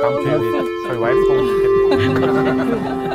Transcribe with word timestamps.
다음 0.00 0.22
주에 0.22 0.38
저희 0.86 0.98
와이프가 0.98 1.32
오면 1.34 1.46
좋겠네요. 1.46 3.08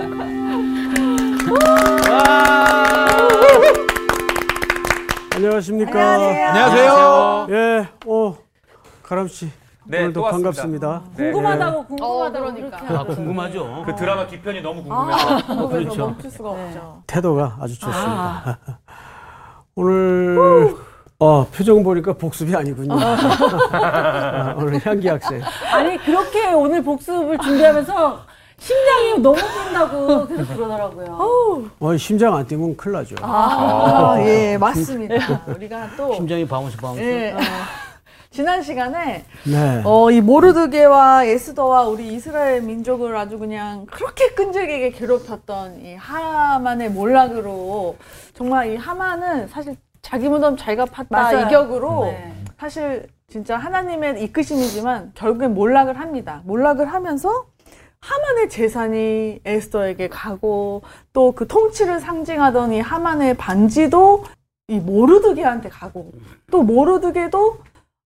안녕하십니까. 5.36 6.14
안녕하세요. 6.16 7.48
예, 7.50 7.88
오, 8.06 8.36
가람 9.04 9.28
씨. 9.28 9.50
네, 9.86 10.00
오늘도. 10.04 10.24
반갑습니다. 10.24 11.04
네, 11.18 11.32
궁금하다고 11.32 11.86
궁금하다고 11.86 12.46
어, 12.46 12.52
그러니까. 12.54 12.78
그렇게 12.78 12.94
아, 12.94 13.04
궁금하죠. 13.16 13.84
그 13.86 13.96
드라마 13.96 14.28
뒤편이 14.28 14.62
너무 14.62 14.82
궁금해서 14.84 15.68
그렇죠. 15.68 16.06
멈출 16.08 16.32
수가 16.32 16.50
없죠. 16.52 17.04
태도가 17.08 17.58
아주 17.60 17.78
좋습니다. 17.80 18.60
오늘 19.76 20.76
어, 21.24 21.48
표정 21.56 21.82
보니까 21.84 22.12
복습이 22.12 22.54
아니군요. 22.54 22.98
아, 23.00 24.54
오늘 24.58 24.86
향기 24.86 25.08
학생. 25.08 25.42
아니 25.72 25.98
그렇게 25.98 26.52
오늘 26.52 26.84
복습을 26.84 27.38
준비하면서 27.38 28.20
심장이 28.60 29.20
너무 29.20 29.38
뛴다고 29.38 30.28
계속 30.28 30.54
그러더라고요. 30.54 31.70
어, 31.80 31.98
심장 31.98 32.36
안 32.36 32.46
뛰면 32.46 32.76
큰일 32.76 32.98
나죠. 32.98 33.16
아, 33.22 34.18
예, 34.20 34.58
맞습니다. 34.58 35.16
우리가 35.48 35.92
또 35.96 36.14
심장이 36.14 36.46
bounce 36.46 36.76
bounce. 36.76 37.02
예. 37.02 37.34
지난 38.30 38.62
시간에 38.62 39.24
네. 39.46 39.82
어, 39.86 40.12
이 40.12 40.20
모르드개와 40.20 41.24
에스더와 41.24 41.84
우리 41.84 42.08
이스라엘 42.16 42.64
민족을 42.64 43.16
아주 43.16 43.38
그냥 43.40 43.86
그렇게 43.86 44.30
끈질기게 44.34 44.90
괴롭혔던 44.92 45.86
이 45.86 45.96
하만의 45.96 46.90
몰락으로 46.90 47.96
정말 48.34 48.74
이 48.74 48.76
하만은 48.76 49.48
사실 49.48 49.78
자기 50.04 50.30
무덤 50.30 50.56
자기가 50.56 50.86
팠다 50.86 51.08
맞아요. 51.10 51.48
이 51.48 51.50
격으로 51.50 52.06
네. 52.06 52.34
사실 52.60 53.08
진짜 53.28 53.58
하나님의 53.58 54.22
이끄심이지만 54.24 55.14
결국엔 55.16 55.56
몰락을 55.56 56.00
합니다. 56.00 56.42
몰락을 56.46 56.86
하면서 56.94 57.46
하만의 58.02 58.50
재산이 58.50 59.40
에스더에게 59.46 60.10
가고 60.10 60.84
또 61.14 61.32
그 61.32 61.48
통치를 61.48 62.00
상징하던 62.02 62.74
이 62.74 62.80
하만의 62.82 63.36
반지도 63.36 64.26
이 64.68 64.78
모르드게한테 64.80 65.70
가고 65.70 66.12
또 66.52 66.62
모르드게도 66.64 67.58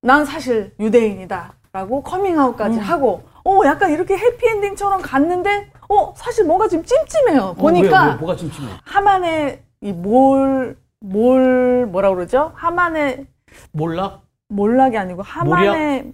난 0.03 0.23
사실 0.23 0.71
유대인이다라고 0.79 2.03
커밍아웃까지 2.03 2.79
하고 2.79 3.23
어 3.43 3.61
약간 3.65 3.91
이렇게 3.91 4.15
해피엔딩처럼 4.17 5.01
갔는데 5.01 5.71
어 5.89 6.13
사실 6.15 6.45
뭔가 6.45 6.67
지금 6.67 6.85
찜찜해요. 6.85 7.41
어, 7.41 7.53
보니까 7.53 8.03
왜, 8.05 8.09
왜, 8.11 8.15
뭐가 8.17 8.35
찜찜해? 8.35 8.69
하만의 8.83 9.63
이 9.81 9.89
몰 9.89 10.77
몰 10.99 11.85
뭐라 11.87 12.09
그러죠? 12.13 12.51
하만의 12.55 13.27
몰락? 13.71 14.23
몰락이 14.49 14.97
아니고 14.97 15.21
하만의 15.21 16.13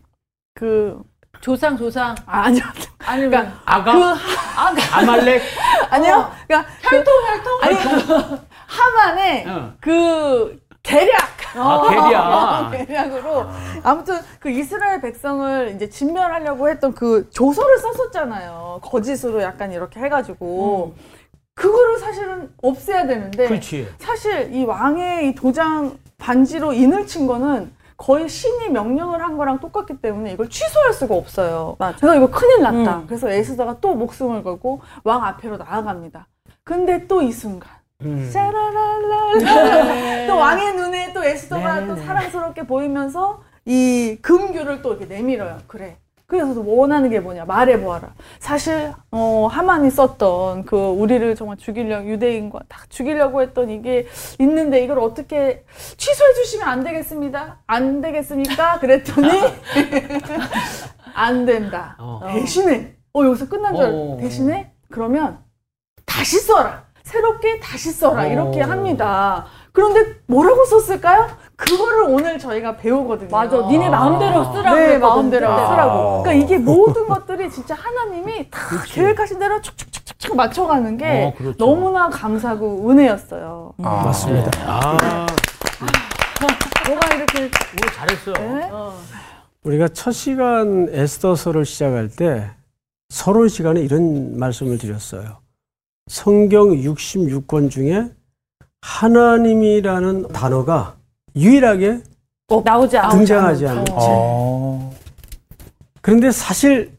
그 0.53 1.02
조상 1.42 1.76
조상. 1.78 2.16
아, 2.26 2.44
아니요. 2.44 2.64
아니 3.00 3.28
그러니까 3.28 3.59
아가? 3.66 3.92
그 3.94 4.00
하, 4.00 5.00
아말렉? 5.00 5.42
아니요. 5.89 6.31
그러니까 6.48 6.72
혈통 6.81 7.14
혈통? 7.26 7.59
아니 7.61 7.76
하만의 8.67 9.45
응. 9.48 9.78
그 9.81 10.59
계략. 10.84 11.22
아, 11.56 12.70
계략. 12.72 12.72
계략으로. 12.88 13.45
아무튼 13.84 14.20
그 14.39 14.50
이스라엘 14.50 15.02
백성을 15.02 15.73
이제 15.76 15.89
진멸하려고 15.89 16.70
했던 16.70 16.94
그 16.94 17.30
조서를 17.30 17.78
썼었잖아요. 17.80 18.80
거짓으로 18.84 19.42
약간 19.42 19.72
이렇게 19.72 20.00
해가지고 20.00 20.95
그거를 21.56 21.98
사실은 22.00 22.50
없애야 22.62 23.06
되는데 23.08 23.48
그렇지. 23.48 23.88
사실 24.00 24.54
이 24.54 24.64
왕의 24.66 25.30
이 25.30 25.36
도장 25.36 25.98
반지로 26.18 26.73
인을 26.73 27.06
친 27.08 27.28
거는 27.28 27.72
거의 27.95 28.28
신이 28.28 28.70
명령을 28.70 29.22
한 29.22 29.38
거랑 29.38 29.60
똑같기 29.60 29.98
때문에 30.02 30.34
이걸 30.34 30.50
취소할 30.50 30.94
수가 30.94 31.16
없어요. 31.16 31.78
그래서 32.00 32.16
이거 32.16 32.28
큰일 32.30 32.62
났다. 32.62 32.98
음. 33.00 33.06
그래서 33.08 33.30
에스더가 33.30 33.78
또 33.82 33.94
목숨을 33.95 34.44
걸고 34.44 34.82
왕 35.04 35.23
앞으로 35.23 35.58
나아갑니다. 35.58 36.28
근데 36.64 37.08
또 37.08 37.22
이 37.22 37.32
순간 37.32 37.70
음. 38.02 38.30
짜라랄라 38.32 40.27
또 40.27 40.36
왕의 40.38 40.76
눈에 40.76 41.14
또 41.14 41.23
에스더가 41.23 41.82
네, 41.82 41.88
또 41.88 41.95
네. 41.95 42.04
사랑스럽게 42.06 42.64
보이면서 42.67 43.42
이 43.66 44.17
금규를 44.22 44.82
또 44.82 44.94
이렇게 44.95 45.06
내밀어요. 45.06 45.60
그래. 45.67 45.98
그래서 46.39 46.61
원하는 46.66 47.10
게 47.10 47.20
뭐냐 47.20 47.45
말해보아라. 47.45 48.14
사실 48.39 48.92
어, 49.11 49.48
하만이 49.52 49.92
썼던 49.92 50.66
그 50.66 50.76
우리를 50.76 51.36
정말 51.36 51.58
죽이려고 51.58 52.08
유대인과 52.10 52.60
다 52.67 52.83
죽이려고 52.89 53.42
했던 53.42 53.70
이게 53.70 54.08
있는데 54.39 54.83
이걸 54.83 54.99
어떻게 54.99 55.64
취소해 55.98 56.33
주시면 56.33 56.67
안 56.67 56.83
되겠습니다. 56.83 57.60
안 57.67 58.02
되겠습니까? 58.02 58.80
그랬더니 58.80 59.30
안 61.14 61.45
된다. 61.45 61.95
어. 61.99 62.21
대신에 62.27 62.95
어 63.14 63.23
여기서 63.23 63.48
끝난 63.48 63.76
줄 63.76 63.86
알고 63.86 64.14
어. 64.14 64.17
대신에 64.17 64.71
그러면 64.89 65.39
다시 66.05 66.39
써라. 66.39 66.86
새롭게 67.03 67.59
다시 67.59 67.91
써라. 67.91 68.23
어. 68.23 68.27
이렇게 68.27 68.61
합니다. 68.61 69.45
그런데 69.71 70.15
뭐라고 70.27 70.65
썼을까요? 70.65 71.27
그거를 71.55 72.03
오늘 72.03 72.37
저희가 72.39 72.77
배우거든요. 72.77 73.30
맞아 73.30 73.58
니네 73.67 73.89
마음대로 73.89 74.43
쓰라고 74.53 74.75
네. 74.75 74.97
마음대로 74.97 75.47
그때. 75.49 75.67
쓰라고. 75.67 76.23
그러니까 76.23 76.45
이게 76.45 76.58
모든 76.58 77.08
것들이 77.08 77.49
진짜 77.49 77.75
하나님이 77.75 78.49
다 78.49 78.59
그치. 78.67 78.93
계획하신 78.95 79.39
대로 79.39 79.61
축축축축 79.61 80.36
맞춰가는 80.36 80.97
게 80.97 81.25
어, 81.25 81.37
그렇죠. 81.37 81.58
너무나 81.58 82.09
감사하고 82.09 82.89
은혜였어요. 82.89 83.73
아, 83.83 84.03
맞습니다. 84.05 84.52
아, 84.65 85.27
뭐가 86.87 87.15
이렇게 87.15 87.39
오늘 87.39 87.93
잘했어요. 87.95 88.55
네? 88.58 88.71
우리가 89.64 89.87
첫 89.89 90.11
시간 90.11 90.87
에스더서를 90.91 91.65
시작할 91.65 92.09
때 92.09 92.49
서론 93.09 93.47
시간에 93.47 93.80
이런 93.81 94.37
말씀을 94.37 94.77
드렸어요. 94.77 95.37
성경 96.08 96.69
66권 96.69 97.69
중에 97.69 98.09
하나님이라는 98.81 100.27
단어가 100.30 100.97
유일하게 101.36 102.03
나오지 102.64 102.97
않아. 102.97 103.09
등장하지 103.09 103.67
않는 103.67 103.86
책. 103.86 103.95
어. 103.97 104.93
그런데 106.02 106.31
사실 106.31 106.97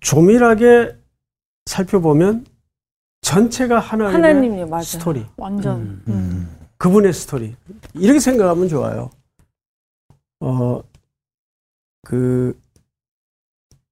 조밀하게 0.00 0.96
살펴보면 1.66 2.44
전체가 3.22 3.78
하나님의. 3.78 4.66
스토리, 4.82 5.24
완전 5.36 5.80
음. 5.80 6.02
음. 6.08 6.56
그분의 6.76 7.12
스토리. 7.12 7.56
이렇게 7.94 8.20
생각하면 8.20 8.68
좋아요. 8.68 9.10
어, 10.40 10.82
그, 12.02 12.58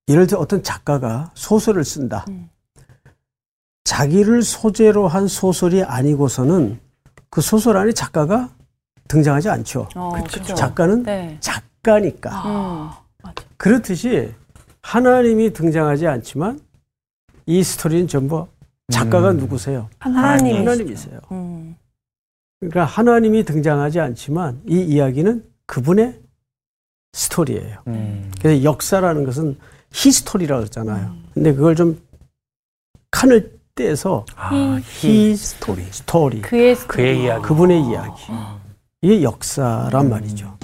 예를 0.09 0.27
들어 0.27 0.41
어떤 0.41 0.63
작가가 0.63 1.33
소설을 1.35 1.85
쓴다. 1.85 2.27
음. 2.29 2.49
자기를 3.85 4.43
소재로 4.43 5.07
한 5.09 5.29
소설이 5.29 5.83
아니고서는 5.83 6.81
그 7.31 7.41
소설 7.41 7.77
안에 7.77 7.93
작가가 7.93 8.51
등장하지 9.09 9.51
않죠. 9.51 9.89
어, 9.95 10.13
그쵸. 10.23 10.55
작가는 10.55 11.03
네. 11.03 11.37
작가니까. 11.41 12.31
음. 12.47 13.33
그렇듯이 13.57 14.33
하나님이 14.83 15.53
등장하지 15.53 16.07
않지만 16.07 16.61
이 17.47 17.63
스토리는 17.63 18.09
전부 18.09 18.47
작가가 18.91 19.31
음. 19.31 19.37
누구세요? 19.39 19.89
하나님이 19.99 20.59
하나님이세요. 20.59 21.21
음. 21.33 21.77
그러니까 22.61 22.85
하나님이 22.85 23.45
등장하지 23.45 24.01
않지만 24.01 24.63
이 24.67 24.81
이야기는 24.81 25.45
그분의 25.67 26.21
스토리예요. 27.13 27.83
음. 27.87 28.31
그래서 28.41 28.65
역사라는 28.65 29.25
것은 29.25 29.59
history라고 29.93 30.61
그러잖아요. 30.63 31.15
근데 31.35 31.55
그걸 31.55 31.77
좀 31.77 32.01
칸을 33.11 33.54
떼서 33.85 34.25
아, 34.37 34.79
his 35.01 35.35
story, 35.35 35.83
story, 35.91 36.43
그의 36.43 36.77
그의 36.87 37.25
이야기. 37.25 37.43
그분의 37.43 37.83
이야기. 37.83 38.23
이게 39.03 39.23
역사란 39.25 40.09
말이죠. 40.09 40.57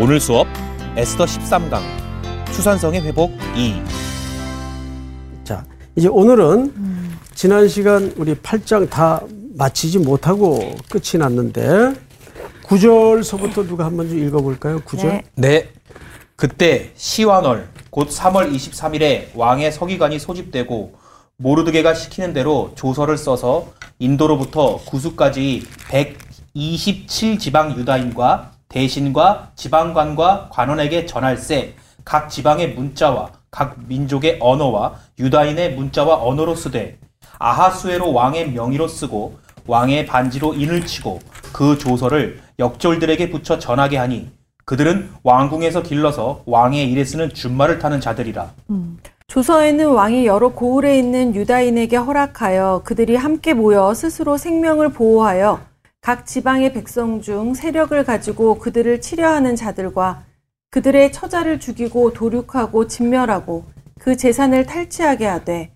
오늘 0.00 0.20
수업 0.20 0.46
에스더 0.96 1.26
13강 1.26 1.82
수산성의 2.54 3.02
회복 3.02 3.32
2 3.54 3.74
자, 5.44 5.62
이제 5.96 6.08
오늘은 6.08 6.72
지난 7.34 7.68
시간 7.68 8.10
우리 8.16 8.34
8장 8.34 8.88
다 8.88 9.20
마치지 9.54 9.98
못하고 9.98 10.76
끝이 10.88 11.18
났는데 11.18 11.92
9절서부터 12.64 13.66
누가 13.68 13.84
한번 13.84 14.08
좀 14.08 14.18
읽어볼까요? 14.18 14.80
9절. 14.80 15.02
네. 15.06 15.22
네. 15.34 15.68
그때 16.36 16.90
시완월 16.96 17.68
곧 17.90 18.08
3월 18.08 18.52
23일에 18.52 19.28
왕의 19.36 19.70
서기관이 19.70 20.18
소집되고 20.18 20.94
모르드게가 21.36 21.94
시키는 21.94 22.32
대로 22.32 22.72
조서를 22.74 23.16
써서 23.16 23.68
인도로부터 24.00 24.78
구수까지 24.78 25.64
127 25.88 27.38
지방 27.38 27.76
유다인과 27.76 28.50
대신과 28.68 29.52
지방관과 29.54 30.48
관원에게 30.50 31.06
전할세 31.06 31.76
각 32.04 32.28
지방의 32.28 32.74
문자와 32.74 33.30
각 33.52 33.76
민족의 33.86 34.38
언어와 34.40 34.94
유다인의 35.20 35.76
문자와 35.76 36.24
언어로 36.24 36.56
쓰되 36.56 36.98
아하수에로 37.38 38.12
왕의 38.12 38.50
명의로 38.50 38.88
쓰고 38.88 39.38
왕의 39.66 40.06
반지로 40.06 40.54
인을 40.54 40.84
치고 40.84 41.20
그 41.52 41.78
조서를 41.78 42.42
역졸들에게 42.58 43.30
붙여 43.30 43.60
전하게 43.60 43.98
하니 43.98 44.30
그들은 44.64 45.10
왕궁에서 45.22 45.82
길러서 45.82 46.42
왕의 46.46 46.90
일에 46.90 47.04
쓰는 47.04 47.32
준말을 47.32 47.78
타는 47.78 48.00
자들이라. 48.00 48.52
조서에는 49.26 49.88
왕이 49.88 50.26
여러 50.26 50.50
고을에 50.52 50.98
있는 50.98 51.34
유다인에게 51.34 51.96
허락하여 51.96 52.82
그들이 52.84 53.16
함께 53.16 53.54
모여 53.54 53.92
스스로 53.94 54.36
생명을 54.36 54.90
보호하여 54.90 55.60
각 56.00 56.26
지방의 56.26 56.72
백성 56.72 57.20
중 57.22 57.54
세력을 57.54 58.04
가지고 58.04 58.58
그들을 58.58 59.00
치려하는 59.00 59.56
자들과 59.56 60.24
그들의 60.70 61.12
처자를 61.12 61.60
죽이고 61.60 62.12
도륙하고 62.12 62.86
진멸하고 62.86 63.64
그 63.98 64.16
재산을 64.16 64.66
탈취하게 64.66 65.26
하되 65.26 65.74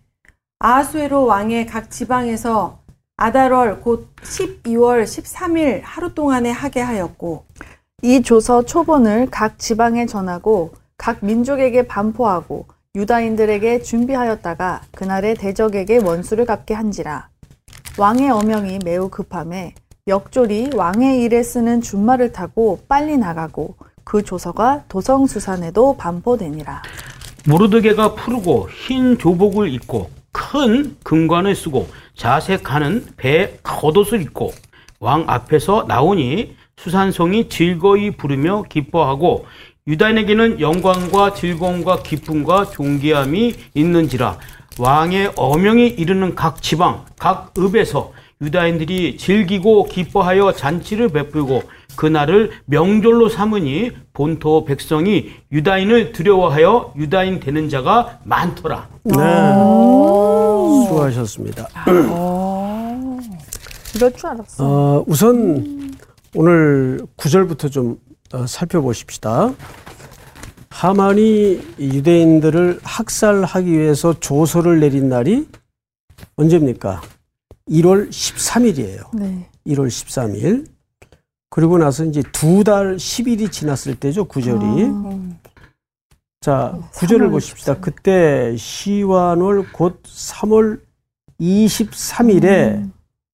아하수에로 0.59 1.25
왕의 1.25 1.67
각 1.67 1.91
지방에서 1.91 2.81
아달월 3.17 3.81
곧 3.81 4.15
12월 4.17 5.05
13일 5.05 5.81
하루 5.83 6.15
동안에 6.15 6.51
하게 6.51 6.81
하였고 6.81 7.47
이 8.01 8.23
조서 8.23 8.63
초본을 8.63 9.27
각 9.29 9.59
지방에 9.59 10.07
전하고 10.07 10.73
각 10.97 11.19
민족에게 11.21 11.89
반포하고 11.89 12.67
유다인들에게 12.95 13.83
준비하였다가 13.83 14.83
그날에 14.95 15.35
대적에게 15.35 15.99
원수를 15.99 16.47
갚게 16.47 16.75
한지라. 16.75 17.29
왕의 17.99 18.31
어명이 18.31 18.79
매우 18.85 19.09
급함에 19.09 19.75
역졸이 20.07 20.71
왕의 20.77 21.23
일에 21.23 21.43
쓰는 21.43 21.81
준말을 21.81 22.33
타고 22.33 22.79
빨리 22.87 23.17
나가고 23.17 23.75
그 24.05 24.23
조서가 24.23 24.85
도성수산에도 24.89 25.97
반포되니라. 25.97 26.83
모르드게가 27.49 28.15
푸르고 28.15 28.69
흰 28.71 29.19
조복을 29.19 29.73
입고 29.75 30.09
큰 30.31 30.97
금관을 31.03 31.57
쓰고 31.57 31.89
자색 32.15 32.73
하는 32.73 33.05
배 33.17 33.59
겉옷을 33.65 34.23
입고 34.23 34.53
왕 35.01 35.25
앞에서 35.27 35.87
나오니 35.89 36.58
수산성이 36.79 37.49
즐거이 37.49 38.13
부르며 38.13 38.65
기뻐하고 38.69 39.47
유다인에게는 39.87 40.61
영광과 40.61 41.35
즐거움과 41.35 42.03
기쁨과 42.03 42.67
존귀함이 42.67 43.55
있는지라 43.75 44.39
왕의 44.79 45.33
어명이 45.37 45.89
이르는 45.89 46.35
각 46.35 46.63
지방 46.63 47.05
각 47.19 47.53
읍에서 47.59 48.13
유다인들이 48.41 49.17
즐기고 49.17 49.85
기뻐하여 49.85 50.53
잔치를 50.53 51.09
베풀고 51.09 51.63
그날을 51.97 52.53
명절로 52.67 53.29
삼으니 53.29 53.91
본토 54.13 54.65
백성이 54.65 55.33
유다인을 55.51 56.13
두려워하여 56.13 56.93
유다인 56.97 57.41
되는 57.41 57.69
자가 57.69 58.21
많더라. 58.23 58.87
네. 59.03 59.15
수고하셨습니다. 60.85 61.67
이럴 63.97 64.13
줄 64.13 64.27
알았어 64.29 64.65
어, 64.65 65.05
우선 65.09 65.88
오늘 66.35 67.01
구절부터좀 67.17 67.99
어, 68.35 68.47
살펴보십시다. 68.47 69.55
하만이 70.71 71.61
유대인들을 71.79 72.81
학살하기 72.83 73.71
위해서 73.73 74.19
조서를 74.21 74.81
내린 74.81 75.09
날이 75.09 75.49
언제입니까? 76.37 77.01
1월 77.71 78.11
13일이에요. 78.11 79.17
네. 79.17 79.49
1월 79.67 79.87
13일. 79.89 80.67
그리고 81.51 81.79
나서 81.79 82.05
이제 82.05 82.23
두 82.33 82.63
달 82.63 82.97
10일이 82.97 83.51
지났을 83.51 83.95
때죠, 83.99 84.27
구절이 84.27 84.61
자, 86.41 86.79
구절을 86.95 87.31
보십시다. 87.31 87.81
그때 87.81 88.55
시완월 88.57 89.73
곧 89.73 90.03
3월 90.05 90.81
23일에 91.41 92.89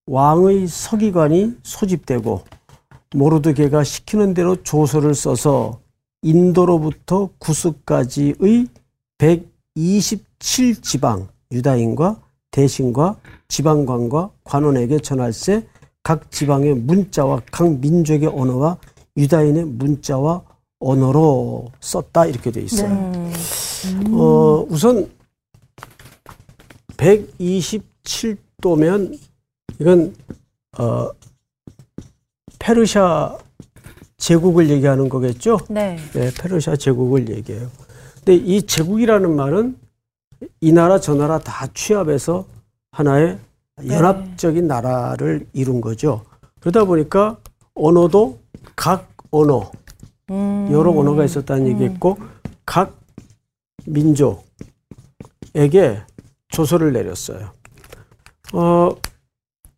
왕의 0.06 0.68
서기관이 0.68 1.56
소집되고 1.62 2.44
모르드게가 3.14 3.84
시키는 3.84 4.34
대로 4.34 4.62
조서를 4.62 5.14
써서 5.14 5.80
인도로부터 6.22 7.30
구스까지의 7.38 8.66
127지방 9.18 11.28
유다인과 11.52 12.20
대신과 12.50 13.16
지방관과 13.48 14.30
관원에게 14.42 14.98
전할세 14.98 15.64
각 16.02 16.28
지방의 16.30 16.74
문자와 16.74 17.40
각 17.50 17.78
민족의 17.78 18.28
언어와 18.28 18.76
유다인의 19.16 19.64
문자와 19.66 20.42
언어로 20.80 21.70
썼다 21.80 22.26
이렇게 22.26 22.50
돼 22.50 22.60
있어요. 22.62 23.30
어, 24.12 24.66
우선 24.68 25.08
127도면 26.96 29.16
이건 29.80 30.14
어, 30.78 31.10
페르시아 32.64 33.36
제국을 34.16 34.70
얘기하는 34.70 35.10
거겠죠? 35.10 35.58
네. 35.68 35.98
네, 36.14 36.30
페르시아 36.32 36.76
제국을 36.76 37.28
얘기해요. 37.28 37.68
근데 38.14 38.36
이 38.36 38.62
제국이라는 38.62 39.36
말은 39.36 39.76
이 40.62 40.72
나라 40.72 40.98
저 40.98 41.14
나라 41.14 41.38
다 41.38 41.66
취합해서 41.74 42.46
하나의 42.90 43.38
연합적인 43.86 44.66
나라를 44.66 45.46
이룬 45.52 45.82
거죠. 45.82 46.24
그러다 46.60 46.84
보니까 46.84 47.36
언어도 47.74 48.38
각 48.74 49.12
언어, 49.30 49.70
여러 50.30 50.90
언어가 50.90 51.22
있었다는 51.22 51.68
얘기했고 51.68 52.16
각 52.64 52.96
민족에게 53.84 54.42
조서를 56.48 56.94
내렸어요. 56.94 57.50
어, 58.54 58.88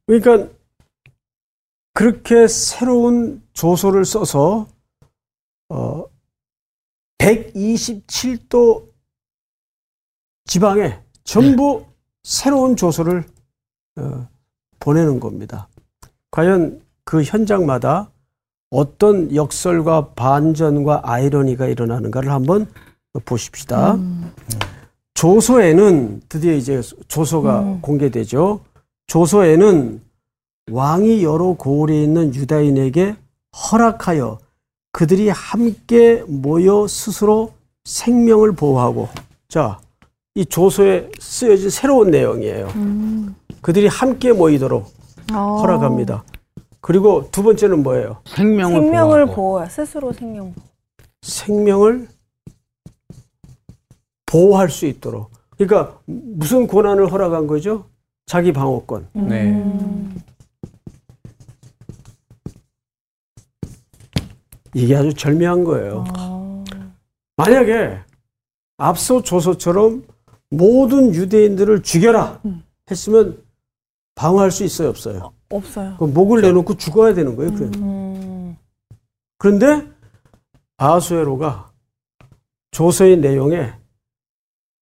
그러니까 0.06 0.46
그렇게 1.96 2.46
새로운 2.46 3.42
조서를 3.54 4.04
써서 4.04 4.68
어, 5.70 6.04
127도 7.16 8.86
지방에 10.44 11.00
전부 11.24 11.86
새로운 12.22 12.76
조서를 12.76 13.24
어, 13.96 14.28
보내는 14.78 15.20
겁니다. 15.20 15.68
과연 16.32 16.82
그 17.02 17.22
현장마다 17.22 18.10
어떤 18.68 19.34
역설과 19.34 20.10
반전과 20.10 21.00
아이러니가 21.02 21.66
일어나는가를 21.66 22.30
한번 22.30 22.70
보십시다. 23.24 23.98
조서에는 25.14 26.20
드디어 26.28 26.52
이제 26.52 26.82
조서가 27.08 27.78
공개되죠. 27.80 28.60
조서에는 29.06 30.05
왕이 30.76 31.22
여러 31.22 31.52
고을에 31.52 32.02
있는 32.02 32.34
유다인에게 32.34 33.16
허락하여 33.70 34.38
그들이 34.92 35.28
함께 35.28 36.24
모여 36.26 36.86
스스로 36.88 37.52
생명을 37.84 38.52
보호하고 38.52 39.08
자, 39.48 39.78
이 40.34 40.44
조서에 40.44 41.10
쓰여진 41.20 41.70
새로운 41.70 42.10
내용이에요. 42.10 42.68
그들이 43.62 43.86
함께 43.86 44.32
모이도록 44.32 44.92
허락합니다. 45.30 46.24
그리고 46.80 47.28
두 47.30 47.42
번째는 47.42 47.82
뭐예요? 47.82 48.18
생명을, 48.26 48.80
생명을 48.80 49.26
보호하고. 49.26 49.34
보호해 49.34 49.68
스스로 49.68 50.12
생명. 50.12 50.54
생명을 51.22 52.08
보호할 54.26 54.68
수 54.68 54.86
있도록. 54.86 55.30
그러니까 55.56 55.98
무슨 56.06 56.66
권한을 56.66 57.10
허락한 57.10 57.46
거죠? 57.46 57.84
자기 58.26 58.52
방어권. 58.52 59.08
네. 59.14 59.52
이게 64.76 64.94
아주 64.94 65.14
절묘한 65.14 65.64
거예요. 65.64 66.04
만약에 67.38 67.98
앞서 68.76 69.22
조서처럼 69.22 70.04
모든 70.50 71.14
유대인들을 71.14 71.82
죽여라 71.82 72.42
했으면 72.90 73.42
방어할 74.16 74.50
수 74.50 74.64
있어요, 74.64 74.90
없어요? 74.90 75.32
없어요. 75.48 75.96
그 75.98 76.04
목을 76.04 76.42
내놓고 76.42 76.76
죽어야 76.76 77.14
되는 77.14 77.36
거예요. 77.36 77.54
그냥. 77.54 78.56
그런데 79.38 79.90
아수에로가 80.76 81.70
조서의 82.72 83.16
내용에 83.16 83.72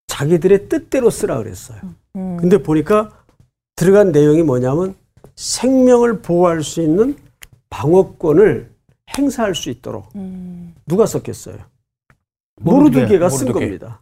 자기들의 0.09 0.69
뜻대로 0.69 1.09
쓰라 1.09 1.39
그랬어요. 1.39 1.79
근데 2.13 2.61
보니까 2.61 3.13
들어간 3.77 4.11
내용이 4.11 4.43
뭐냐면 4.43 4.97
생명을 5.37 6.21
보호할 6.21 6.65
수 6.65 6.83
있는 6.83 7.17
방어권을 7.71 8.74
행사할 9.17 9.55
수 9.55 9.71
있도록 9.71 10.11
누가 10.87 11.07
썼겠어요? 11.07 11.59
모르드게, 12.61 13.01
모르드게가 13.01 13.29
쓴 13.29 13.47
모르드게. 13.49 13.67
겁니다. 13.67 14.01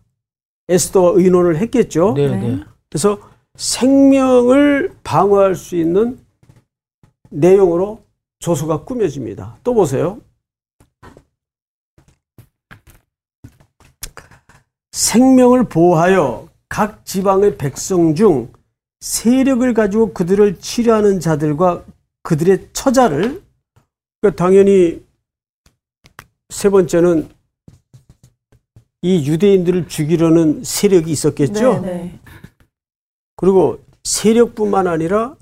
에스더와 0.68 1.12
의논을 1.16 1.56
했겠죠. 1.58 2.14
네, 2.14 2.28
네. 2.28 2.60
그래서 2.88 3.18
생명을 3.56 4.94
방어할 5.02 5.54
수 5.54 5.76
있는 5.76 6.18
내용으로 7.30 8.02
조서가 8.38 8.84
꾸며집니다. 8.84 9.56
또 9.64 9.74
보세요. 9.74 10.20
생명을 14.92 15.64
보호하여 15.64 16.48
각 16.68 17.04
지방의 17.04 17.56
백성 17.58 18.14
중 18.14 18.52
세력을 19.00 19.74
가지고 19.74 20.12
그들을 20.12 20.58
치료하는 20.60 21.20
자들과 21.20 21.84
그들의 22.22 22.68
처자를 22.72 23.42
그러니까 24.22 24.36
당연히 24.42 25.02
세 26.48 26.70
번째는 26.70 27.28
이 29.02 29.28
유대인들을 29.28 29.88
죽이려는 29.88 30.62
세력이 30.62 31.10
있었겠죠. 31.10 31.80
네. 31.80 32.20
그리고 33.34 33.80
세력뿐만 34.04 34.86
아니라 34.86 35.34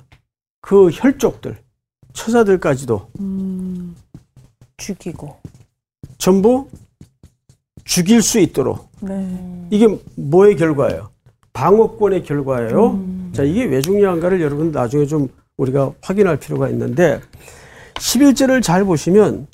그 0.63 0.89
혈족들, 0.91 1.59
처자들까지도 2.15 3.11
죽이고. 4.79 5.37
전부 6.17 6.69
죽일 7.85 8.23
수 8.23 8.39
있도록 8.41 8.89
네. 9.01 9.69
이게 9.71 9.87
뭐의 10.17 10.57
결과예요? 10.57 11.11
방어권의 11.53 12.25
결과예요. 12.25 13.05
자, 13.35 13.43
이게 13.43 13.65
왜 13.65 13.83
중요한가를 13.83 14.41
여러분 14.41 14.71
나중에 14.71 15.05
좀 15.05 15.29
우리가 15.59 15.93
확인할 16.01 16.39
필요가 16.39 16.71
있는데 16.71 17.21
11절을 18.01 18.63
잘 18.63 18.85
보시면 18.85 19.47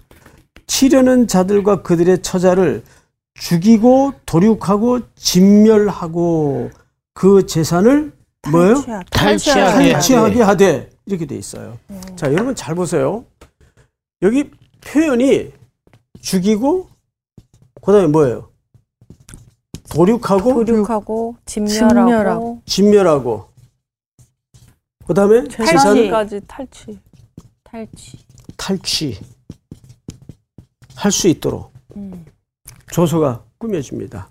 치려는 0.67 1.27
자들과 1.27 1.83
그들의 1.83 2.23
처자를 2.23 2.83
죽이고 3.35 4.15
도륙하고 4.25 5.01
진멸하고 5.17 6.71
그 7.13 7.47
재산을 7.47 8.13
뭐예요? 8.51 8.83
탈취하게 9.11 9.93
탈취하게 9.93 10.43
하되 10.43 10.91
이렇게 11.07 11.27
돼 11.27 11.37
있어요. 11.37 11.79
자, 12.15 12.33
여러분 12.33 12.55
잘 12.55 12.75
보세요. 12.75 13.25
여기 14.23 14.51
표현이 14.81 15.53
죽이고 16.21 16.89
그다음에 17.83 18.07
뭐예요? 18.07 18.49
도륙하고 19.91 20.65
도륙하고 20.65 21.37
진멸하고, 21.47 21.81
진멸하고. 21.85 22.63
진멸하고 22.65 23.49
그다음에 25.07 25.47
재산 25.49 25.95
재산까지 25.95 26.41
탈취. 26.47 26.99
탈취. 27.65 28.26
탈취 28.57 29.19
할 30.97 31.11
수 31.13 31.29
있도록 31.29 31.73
조서가 32.93 33.45
꾸며집니다. 33.59 34.29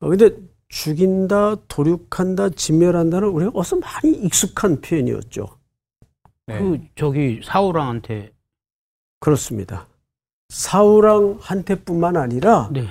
어, 0.00 0.08
근데 0.08 0.30
죽인다, 0.68 1.56
도륙한다, 1.68 2.50
진멸한다는 2.50 3.28
우리가 3.28 3.52
어서 3.54 3.76
많이 3.76 4.12
익숙한 4.12 4.80
표현이었죠. 4.80 5.46
네. 6.46 6.58
그 6.58 6.80
저기 6.94 7.40
사우랑한테 7.44 8.32
그렇습니다. 9.20 9.86
사우랑한테뿐만 10.50 12.16
아니라 12.16 12.68
네. 12.72 12.86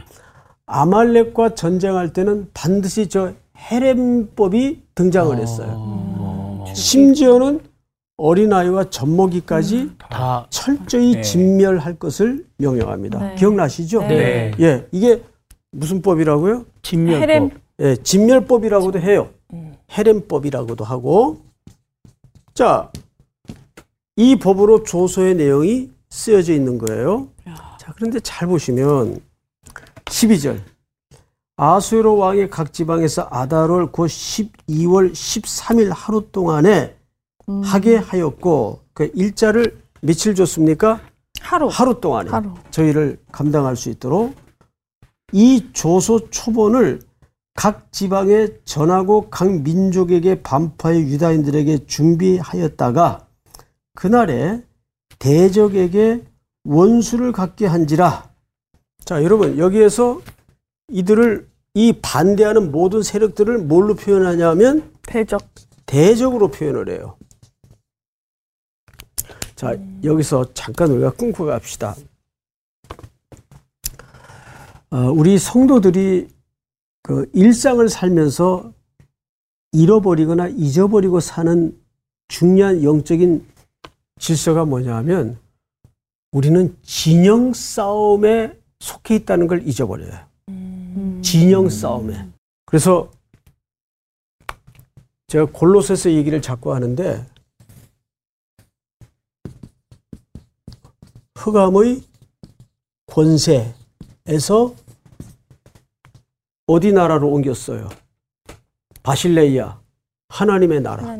아말렉과 0.65 1.55
전쟁할 1.55 2.13
때는 2.13 2.49
반드시 2.53 3.07
저 3.07 3.33
헤렘법이 3.57 4.83
등장을 4.95 5.37
했어요. 5.37 5.69
어, 5.77 6.65
심지어는 6.75 7.61
어린아이와 8.23 8.89
젖먹이까지 8.89 9.91
다 9.97 10.47
철저히 10.49 11.15
네. 11.15 11.21
진멸할 11.21 11.99
것을 11.99 12.45
명령합니다. 12.57 13.19
네. 13.19 13.35
기억나시죠? 13.35 13.99
네. 13.99 14.51
예, 14.61 14.87
이게 14.93 15.21
무슨 15.71 16.01
법이라고요? 16.01 16.65
진멸법. 16.83 17.21
헤렘. 17.21 17.49
예, 17.79 17.95
진멸법이라고도 17.97 18.99
해요. 18.99 19.29
헤렘법이라고도 19.91 20.85
하고. 20.85 21.41
자, 22.53 22.89
이 24.15 24.37
법으로 24.37 24.83
조서의 24.83 25.35
내용이 25.35 25.89
쓰여져 26.09 26.53
있는 26.53 26.77
거예요. 26.77 27.27
자, 27.77 27.91
그런데 27.97 28.21
잘 28.21 28.47
보시면 28.47 29.19
12절. 30.05 30.61
아수에로 31.57 32.15
왕의 32.15 32.49
각 32.49 32.71
지방에서 32.71 33.27
아달월 33.29 33.91
곧 33.91 34.07
12월 34.07 35.11
13일 35.11 35.91
하루 35.93 36.25
동안에 36.31 36.95
하게 37.63 37.97
하였고 37.97 38.81
그 38.93 39.11
일자를 39.13 39.77
며칠 40.01 40.35
줬습니까? 40.35 41.01
하루. 41.41 41.67
하루 41.67 41.99
동안에 41.99 42.29
하루. 42.29 42.53
저희를 42.71 43.19
감당할 43.31 43.75
수 43.75 43.89
있도록 43.89 44.35
이 45.31 45.69
조소 45.73 46.29
초본을 46.29 47.01
각 47.55 47.91
지방에 47.91 48.47
전하고 48.65 49.29
각 49.29 49.61
민족에게 49.61 50.41
반파의 50.41 51.03
유다인들에게 51.03 51.85
준비하였다가 51.85 53.27
그날에 53.95 54.63
대적에게 55.19 56.23
원수를 56.63 57.31
갖게 57.31 57.65
한지라. 57.65 58.29
자, 59.05 59.23
여러분 59.23 59.57
여기에서 59.57 60.21
이들을 60.89 61.47
이 61.75 61.93
반대하는 62.01 62.71
모든 62.71 63.01
세력들을 63.01 63.59
뭘로 63.59 63.95
표현하냐면 63.95 64.91
대적. 65.03 65.41
대적으로 65.85 66.49
표현을 66.49 66.89
해요. 66.89 67.17
자, 69.63 69.77
여기서 70.03 70.53
잠깐 70.53 70.91
우리가 70.91 71.11
끊고 71.11 71.45
갑시다. 71.45 71.95
어, 74.91 74.97
우리 75.09 75.37
성도들이 75.37 76.27
그 77.01 77.29
일상을 77.33 77.87
살면서 77.87 78.73
잃어버리거나 79.71 80.49
잊어버리고 80.49 81.21
사는 81.21 81.73
중요한 82.27 82.83
영적인 82.83 83.47
질서가 84.19 84.65
뭐냐면 84.65 85.39
우리는 86.33 86.75
진영 86.81 87.53
싸움에 87.53 88.59
속해 88.81 89.15
있다는 89.15 89.47
걸 89.47 89.65
잊어버려요. 89.65 90.11
진영 91.21 91.69
싸움에. 91.69 92.27
그래서 92.65 93.09
제가 95.27 95.45
골로새서 95.45 96.11
얘기를 96.11 96.41
자꾸 96.41 96.75
하는데 96.75 97.25
흑암의 101.43 102.01
권세에서 103.07 104.73
어디 106.67 106.93
나라로 106.93 107.27
옮겼어요? 107.27 107.89
바실레이아 109.03 109.77
하나님의 110.29 110.81
나라. 110.81 111.17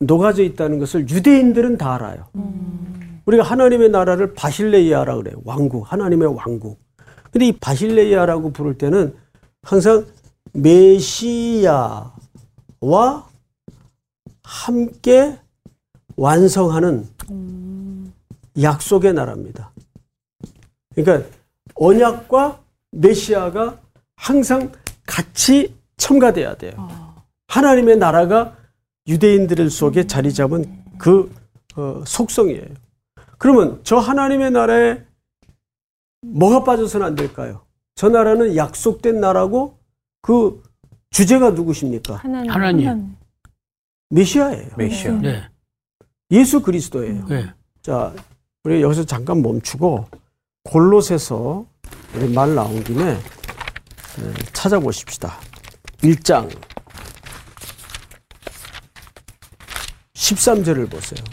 녹아져 0.00 0.42
있다는 0.42 0.80
것을 0.80 1.08
유대인들은 1.08 1.78
다 1.78 1.94
알아요. 1.94 2.26
우리가 3.26 3.42
하나님의 3.42 3.90
나라를 3.90 4.34
바실레이아라 4.34 5.16
그래요. 5.16 5.36
왕국, 5.44 5.90
하나님의 5.90 6.34
왕국. 6.34 6.80
근데 7.30 7.46
이 7.46 7.52
바실레이아라고 7.52 8.52
부를 8.52 8.76
때는 8.76 9.14
항상 9.62 10.06
메시아와 10.52 12.00
함께 14.42 15.38
완성하는 16.16 17.06
약속의 18.60 19.14
나라입니다. 19.14 19.70
그러니까 20.94 21.28
언약과 21.74 22.60
메시아가 22.90 23.78
항상 24.16 24.72
같이 25.06 25.74
첨가돼야 25.96 26.56
돼요. 26.56 26.72
하나님의 27.46 27.98
나라가 27.98 28.56
유대인들 29.06 29.70
속에 29.70 30.06
자리 30.06 30.32
잡은 30.32 30.64
그 30.98 31.32
어, 31.76 32.02
속성이에요. 32.06 32.66
그러면 33.40 33.80
저 33.84 33.96
하나님의 33.96 34.50
나라에 34.50 35.02
뭐가 36.20 36.62
빠져서는 36.62 37.06
안 37.06 37.14
될까요? 37.14 37.64
저 37.94 38.10
나라는 38.10 38.54
약속된 38.54 39.18
나라고 39.18 39.78
그 40.20 40.62
주제가 41.10 41.52
누구십니까? 41.52 42.16
하나님. 42.16 42.50
하나님. 42.50 43.16
메시아예요. 44.10 44.68
메시아. 44.76 45.12
네. 45.14 45.48
예수 46.30 46.60
그리스도예요. 46.60 47.24
네. 47.28 47.50
자, 47.80 48.14
우리 48.62 48.82
여기서 48.82 49.04
잠깐 49.04 49.40
멈추고 49.40 50.06
골로새서 50.64 51.64
우리 52.16 52.34
말 52.34 52.54
나온 52.54 52.84
김에 52.84 53.14
네, 53.14 54.32
찾아보십시다. 54.52 55.32
1장 56.02 56.54
13절을 60.12 60.90
보세요. 60.90 61.24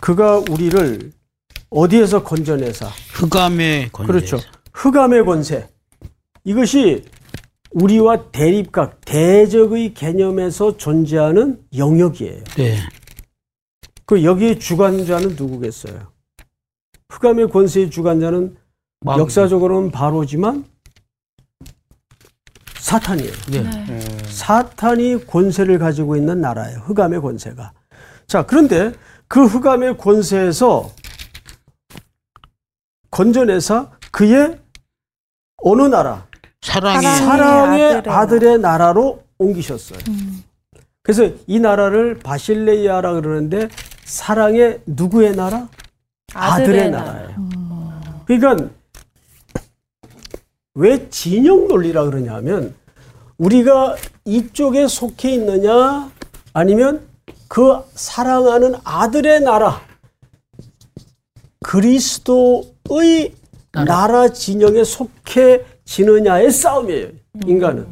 그가 0.00 0.38
우리를 0.38 1.12
어디에서 1.70 2.24
건져내사? 2.24 2.88
흑암의 3.12 3.90
권세. 3.92 4.12
그렇죠. 4.12 4.38
흑암의 4.72 5.24
권세. 5.24 5.68
이것이 6.44 7.04
우리와 7.72 8.30
대립각, 8.30 9.00
대적의 9.04 9.94
개념에서 9.94 10.76
존재하는 10.76 11.62
영역이에요. 11.76 12.44
네. 12.56 12.78
그 14.06 14.24
여기에 14.24 14.58
주관자는 14.58 15.36
누구겠어요? 15.36 16.10
흑암의 17.10 17.50
권세의 17.50 17.90
주관자는 17.90 18.56
마귀. 19.02 19.20
역사적으로는 19.20 19.92
바로지만 19.92 20.64
사탄이에요. 22.78 23.32
네. 23.52 24.00
사탄이 24.26 25.26
권세를 25.26 25.78
가지고 25.78 26.16
있는 26.16 26.40
나라예요. 26.40 26.80
흑암의 26.80 27.20
권세가. 27.20 27.72
자, 28.26 28.46
그런데 28.46 28.92
그 29.30 29.44
흑암의 29.44 29.96
권세에서 29.96 30.90
건져내서 33.12 33.92
그의 34.10 34.58
어느 35.58 35.82
나라? 35.82 36.26
사랑의 36.62 37.02
사랑의 37.02 37.18
사랑의 37.20 37.84
아들의 37.98 38.12
아들의, 38.12 38.58
나라로 38.58 39.22
옮기셨어요. 39.38 40.00
그래서 41.04 41.32
이 41.46 41.60
나라를 41.60 42.18
바실레이아라 42.18 43.12
그러는데 43.14 43.68
사랑의 44.04 44.80
누구의 44.86 45.36
나라? 45.36 45.68
아들의, 46.34 46.90
나라예요. 46.90 47.36
그러니까 48.26 48.68
왜 50.74 51.08
진영 51.08 51.68
논리라 51.68 52.04
그러냐면 52.04 52.74
우리가 53.38 53.94
이쪽에 54.24 54.88
속해 54.88 55.30
있느냐 55.34 56.10
아니면 56.52 57.08
그 57.48 57.82
사랑하는 57.94 58.74
아들의 58.84 59.40
나라 59.40 59.80
그리스도의 61.62 63.34
나라, 63.72 64.28
진영에 64.28 64.82
속해 64.82 65.64
지느냐의 65.84 66.50
싸움이에요. 66.50 67.08
인간은. 67.46 67.86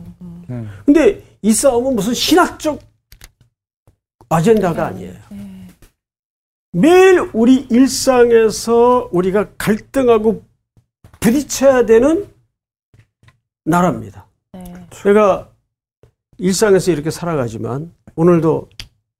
근데 0.85 1.23
이 1.43 1.53
싸움은 1.53 1.95
무슨 1.95 2.15
신학적 2.15 2.81
아젠다가 4.29 4.87
아니에요. 4.87 5.15
매일 6.73 7.31
우리 7.33 7.67
일상에서 7.71 9.09
우리가 9.13 9.51
갈등하고 9.57 10.43
부딪혀야 11.21 11.87
되는 11.87 12.29
나라입니다. 13.65 14.27
제가 14.91 15.51
일상에서 16.39 16.91
이렇게 16.91 17.11
살아가지만 17.11 17.93
오늘도 18.17 18.69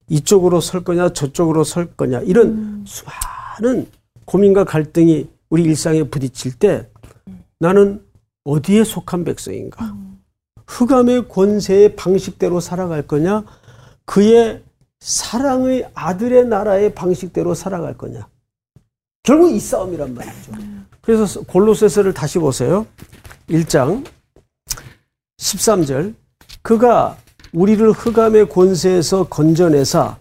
이쪽으로 0.09 0.61
설 0.61 0.85
거냐 0.85 1.11
저쪽으로 1.11 1.65
설 1.65 1.93
거냐 1.93 2.21
이런 2.21 2.85
수많은 2.87 3.87
고민과 4.25 4.65
갈등이 4.65 5.29
우리 5.51 5.63
일상에 5.63 6.03
부딪힐 6.05 6.59
때 6.59 6.89
나는 7.59 8.05
어디에 8.45 8.85
속한 8.85 9.25
백성인가? 9.25 9.95
흑암의 10.67 11.29
권세의 11.29 11.97
방식대로 11.97 12.61
살아갈 12.61 13.07
거냐? 13.07 13.45
그의 14.05 14.63
사랑의 15.01 15.89
아들의 15.95 16.47
나라의 16.47 16.95
방식대로 16.95 17.55
살아갈 17.55 17.97
거냐? 17.97 18.29
결국 19.23 19.51
이 19.51 19.61
싸움이란 19.61 20.15
말이죠. 20.15 20.53
그래서 21.03 21.43
골로새서를 21.43 22.15
다시 22.15 22.39
보세요. 22.39 22.87
1장 23.49 24.05
13절 25.39 26.15
그가 26.63 27.17
우리를 27.53 27.91
흑암의 27.93 28.49
권세에서 28.49 29.29
건져내사 29.29 30.19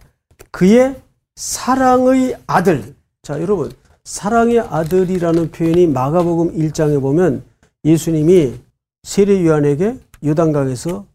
그의 0.51 0.95
사랑의 1.35 2.37
아들 2.47 2.95
자 3.21 3.41
여러분 3.41 3.71
사랑의 4.03 4.59
아들이라는 4.59 5.51
표현이 5.51 5.87
마가복음 5.87 6.55
1장에 6.55 7.01
보면 7.01 7.43
예수님이 7.83 8.55
세례 9.03 9.45
요한에게 9.45 9.97
요단강에서 10.25 11.05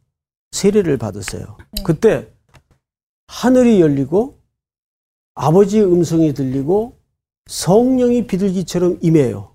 세례를 0.52 0.98
받으세요. 0.98 1.56
그때 1.84 2.28
하늘이 3.26 3.80
열리고 3.80 4.36
아버지의 5.34 5.84
음성이 5.84 6.34
들리고 6.34 6.94
성령이 7.46 8.26
비둘기처럼 8.26 8.98
임해요. 9.00 9.52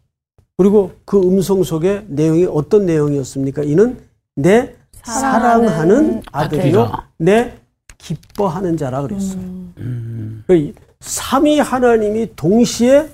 그리고 0.57 0.93
그 1.05 1.21
음성 1.21 1.63
속에 1.63 2.05
내용이 2.07 2.45
어떤 2.45 2.87
내용이었습니까? 2.87 3.63
이는 3.63 3.99
내 4.35 4.75
사랑하는 5.13 6.21
아들이요. 6.31 6.91
내 7.17 7.53
기뻐하는 7.97 8.75
자라 8.77 9.01
그랬어요. 9.01 9.39
음, 9.39 10.43
그 10.47 10.73
삼위 10.99 11.59
하나님이 11.59 12.31
동시에 12.35 13.07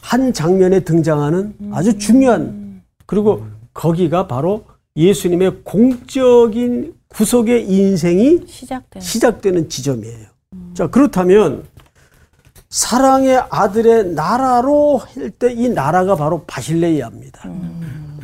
한 0.00 0.32
장면에 0.32 0.80
등장하는 0.80 1.54
아주 1.72 1.98
중요한 1.98 2.82
그리고 3.06 3.46
거기가 3.72 4.26
바로 4.26 4.64
예수님의 4.96 5.60
공적인 5.64 6.94
구속의 7.08 7.68
인생이 7.70 8.40
시작된. 8.46 9.02
시작되는 9.02 9.68
지점이에요. 9.68 10.26
자, 10.74 10.86
그렇다면 10.88 11.64
사랑의 12.70 13.42
아들의 13.50 14.14
나라로 14.14 14.98
할 14.98 15.30
때 15.30 15.52
이 15.52 15.68
나라가 15.68 16.16
바로 16.16 16.44
바실레이아입니다. 16.46 17.48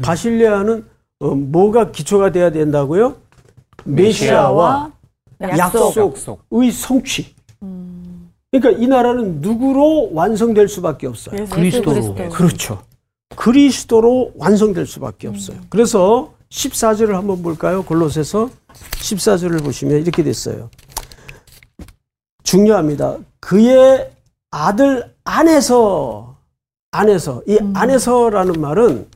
바실레아는 0.02 0.84
어, 1.20 1.34
뭐가 1.34 1.90
기초가 1.92 2.32
돼야 2.32 2.50
된다고요? 2.50 3.14
메시아와 3.84 4.92
약속. 5.42 5.96
약속의 5.96 6.72
성취. 6.72 7.34
그러니까 8.50 8.82
이 8.82 8.86
나라는 8.88 9.40
누구로 9.40 10.10
완성될 10.12 10.68
수밖에 10.68 11.06
없어요. 11.06 11.46
그리스도로 11.46 12.14
그렇죠. 12.30 12.82
그리스도로 13.36 14.32
완성될 14.36 14.86
수밖에 14.86 15.28
없어요. 15.28 15.58
그래서 15.68 16.32
14절을 16.50 17.12
한번 17.12 17.42
볼까요? 17.42 17.84
골로새서 17.84 18.50
14절을 18.72 19.62
보시면 19.62 20.00
이렇게 20.02 20.22
됐어요. 20.24 20.68
중요합니다. 22.42 23.18
그의 23.38 24.10
아들 24.50 25.14
안에서 25.24 26.34
안에서 26.90 27.42
이 27.46 27.58
안에서라는 27.74 28.60
말은 28.60 29.06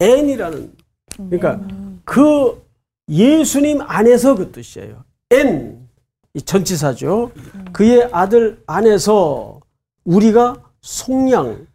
n이라는 0.00 0.72
그러니까 1.16 1.60
그 2.04 2.62
예수님 3.08 3.80
안에서 3.82 4.34
그 4.34 4.52
뜻이에요. 4.52 5.04
n 5.30 5.86
이 6.34 6.42
전치사죠. 6.42 7.32
그의 7.72 8.08
아들 8.12 8.62
안에서 8.66 9.60
우리가 10.04 10.62
속량 10.82 11.66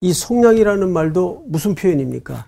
이 0.00 0.12
속량이라는 0.12 0.90
말도 0.90 1.44
무슨 1.46 1.74
표현입니까? 1.74 2.46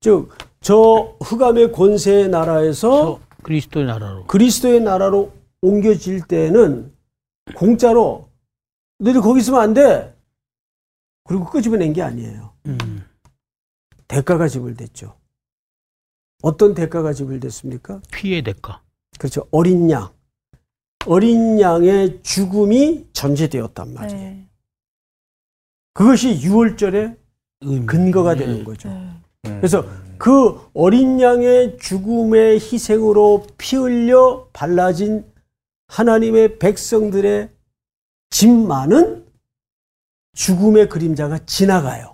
즉 0.00 0.28
저 0.64 1.14
흑암의 1.20 1.72
권세의 1.72 2.30
나라에서 2.30 3.20
저 3.20 3.20
그리스도의 3.42 3.84
나라로 3.84 4.24
그리스도의 4.24 4.80
나라로 4.80 5.30
옮겨질 5.60 6.22
때는 6.22 6.90
공짜로 7.54 8.30
너희들 8.98 9.20
거기 9.20 9.40
있으면 9.40 9.60
안 9.60 9.74
돼. 9.74 10.16
그리고 11.24 11.44
끄집어낸 11.44 11.92
게 11.92 12.00
아니에요. 12.00 12.52
음, 12.64 13.04
대가가 14.08 14.48
지불됐죠. 14.48 15.14
어떤 16.42 16.74
대가가 16.74 17.12
지불됐습니까? 17.12 18.00
피의 18.12 18.42
대가. 18.42 18.82
그렇죠. 19.18 19.46
어린 19.50 19.90
양. 19.90 20.12
어린 21.06 21.60
양의 21.60 22.22
죽음이 22.22 23.06
전제되었단 23.12 23.94
말이에요. 23.94 24.20
네. 24.20 24.48
그것이 25.92 26.38
6월절의 26.40 27.16
의미. 27.62 27.86
근거가 27.86 28.34
네. 28.34 28.40
되는 28.40 28.64
거죠. 28.64 28.90
그래서 29.42 29.84
그 30.18 30.60
어린 30.74 31.20
양의 31.20 31.78
죽음의 31.78 32.54
희생으로 32.60 33.46
피 33.58 33.76
흘려 33.76 34.48
발라진 34.52 35.24
하나님의 35.88 36.58
백성들의 36.58 37.50
짐만은 38.30 39.24
죽음의 40.34 40.88
그림자가 40.88 41.38
지나가요. 41.46 42.13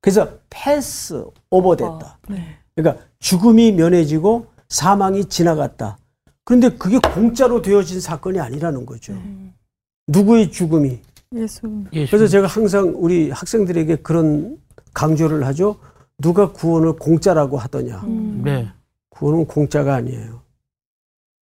그래서 0.00 0.28
패스 0.50 1.24
오버됐다. 1.50 2.18
네. 2.28 2.56
그러니까 2.74 3.04
죽음이 3.18 3.72
면해지고 3.72 4.46
사망이 4.68 5.24
지나갔다. 5.26 5.98
그런데 6.44 6.70
그게 6.70 6.98
공짜로 6.98 7.60
되어진 7.62 8.00
사건이 8.00 8.38
아니라는 8.40 8.86
거죠. 8.86 9.14
누구의 10.06 10.50
죽음이? 10.50 11.00
예수. 11.34 11.84
그래서 11.90 12.26
제가 12.26 12.46
항상 12.46 12.94
우리 12.96 13.30
학생들에게 13.30 13.96
그런 13.96 14.58
강조를 14.94 15.44
하죠. 15.46 15.78
누가 16.18 16.52
구원을 16.52 16.94
공짜라고 16.94 17.58
하더냐. 17.58 18.02
네. 18.42 18.68
구원은 19.10 19.46
공짜가 19.46 19.94
아니에요. 19.94 20.40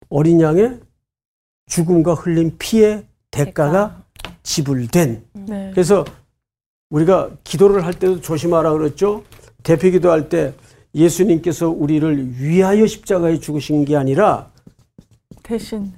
어린 0.10 0.42
양의 0.42 0.80
죽음과 1.68 2.16
흘린 2.16 2.56
피의 2.58 3.06
대가가 3.32 4.04
지불된. 4.44 5.26
네. 5.34 5.72
그래서 5.72 6.06
우리가 6.90 7.32
기도를 7.44 7.86
할 7.86 7.94
때도 7.94 8.22
조심하라 8.22 8.74
그랬죠. 8.74 9.24
대표 9.64 9.90
기도할 9.90 10.30
때 10.30 10.54
예수님께서 10.94 11.70
우리를 11.70 12.40
위하여 12.40 12.86
십자가에 12.86 13.40
죽으신 13.40 13.86
게 13.86 13.96
아니라 13.96 14.50
대신. 15.44 15.92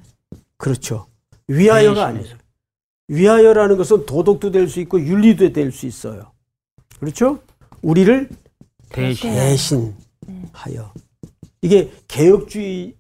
그렇죠. 0.58 1.06
위하여가 1.48 2.06
아니에요. 2.08 2.36
위하여라는 3.10 3.78
것은 3.78 4.06
도덕도 4.06 4.52
될 4.52 4.68
수 4.68 4.80
있고 4.82 5.00
윤리도 5.00 5.54
될 5.54 5.72
수 5.72 5.86
있어요. 5.86 6.32
그렇죠? 7.00 7.40
우리를 7.82 8.30
대신. 8.90 9.34
대신하여. 9.34 10.94
이게 11.62 11.92
개혁주의 12.08 12.96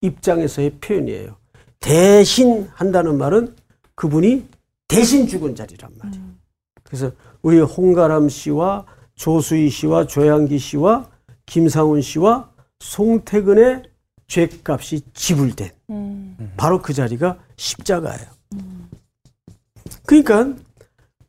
입장에서의 0.00 0.70
표현이에요. 0.80 1.36
대신한다는 1.80 3.16
말은 3.16 3.54
그분이 3.94 4.46
대신 4.88 5.26
죽은 5.26 5.54
자리란 5.54 5.90
말이에요. 5.98 6.27
그래서 6.88 7.12
우리 7.42 7.60
홍가람 7.60 8.28
씨와 8.28 8.86
조수희 9.14 9.68
씨와 9.68 10.06
조양기 10.06 10.58
씨와 10.58 11.06
김상훈 11.46 12.00
씨와 12.00 12.50
송태근의 12.80 13.82
죄값이 14.26 15.02
지불된 15.12 15.70
바로 16.56 16.80
그 16.80 16.92
자리가 16.92 17.38
십자가예요. 17.56 18.26
그러니까 20.06 20.54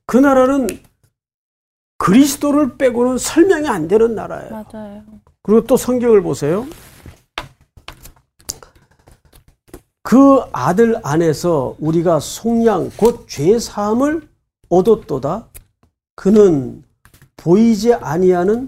그 0.06 0.18
나라는 0.18 0.68
그리스도를 1.98 2.78
빼고는 2.78 3.18
설명이 3.18 3.68
안 3.68 3.88
되는 3.88 4.16
나라예요. 4.16 4.50
맞아요. 4.52 5.04
그리고 5.44 5.66
또 5.66 5.76
성경을 5.76 6.22
보세요. 6.22 6.66
그 10.02 10.42
아들 10.54 11.00
안에서 11.04 11.76
우리가 11.80 12.20
속량 12.20 12.92
곧 12.98 13.28
죄 13.28 13.60
사함을 13.60 14.28
얻었도다. 14.70 15.49
그는 16.20 16.84
보이지 17.38 17.94
아니하는 17.94 18.68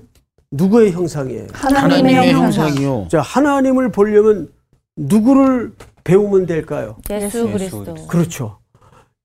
누구의 0.52 0.94
형상이에요? 0.94 1.48
하나님의 1.52 2.32
형상이요. 2.32 3.08
자, 3.12 3.20
하나님을 3.20 3.92
보려면 3.92 4.50
누구를 4.96 5.74
배우면 6.06 6.46
될까요? 6.46 6.96
예수 7.10 7.52
그리스도. 7.52 7.94
그렇죠. 8.08 8.60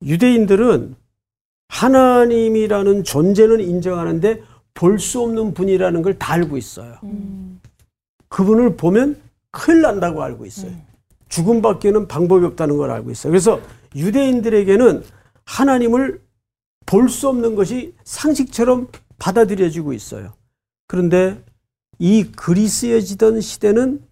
유대인들은 0.02 0.96
하나님이라는 1.68 3.04
존재는 3.04 3.60
인정하는데 3.60 4.42
볼 4.74 4.98
수 4.98 5.20
없는 5.22 5.54
분이라는 5.54 6.02
걸 6.02 6.14
다 6.18 6.32
알고 6.32 6.56
있어요. 6.56 6.96
그분을 8.28 8.76
보면 8.76 9.20
큰일 9.52 9.82
난다고 9.82 10.24
알고 10.24 10.46
있어요. 10.46 10.72
죽음밖에는 11.28 12.08
방법이 12.08 12.44
없다는 12.44 12.76
걸 12.76 12.90
알고 12.90 13.12
있어요. 13.12 13.30
그래서 13.30 13.60
유대인들에게는 13.94 15.04
하나님을 15.44 16.25
볼 16.86 17.08
수 17.08 17.28
없는 17.28 17.54
것이 17.54 17.94
상식처럼 18.04 18.88
받아들여지고 19.18 19.92
있어요. 19.92 20.32
그런데 20.86 21.42
이 21.98 22.24
그리스여지던 22.24 23.40
시대는 23.40 24.02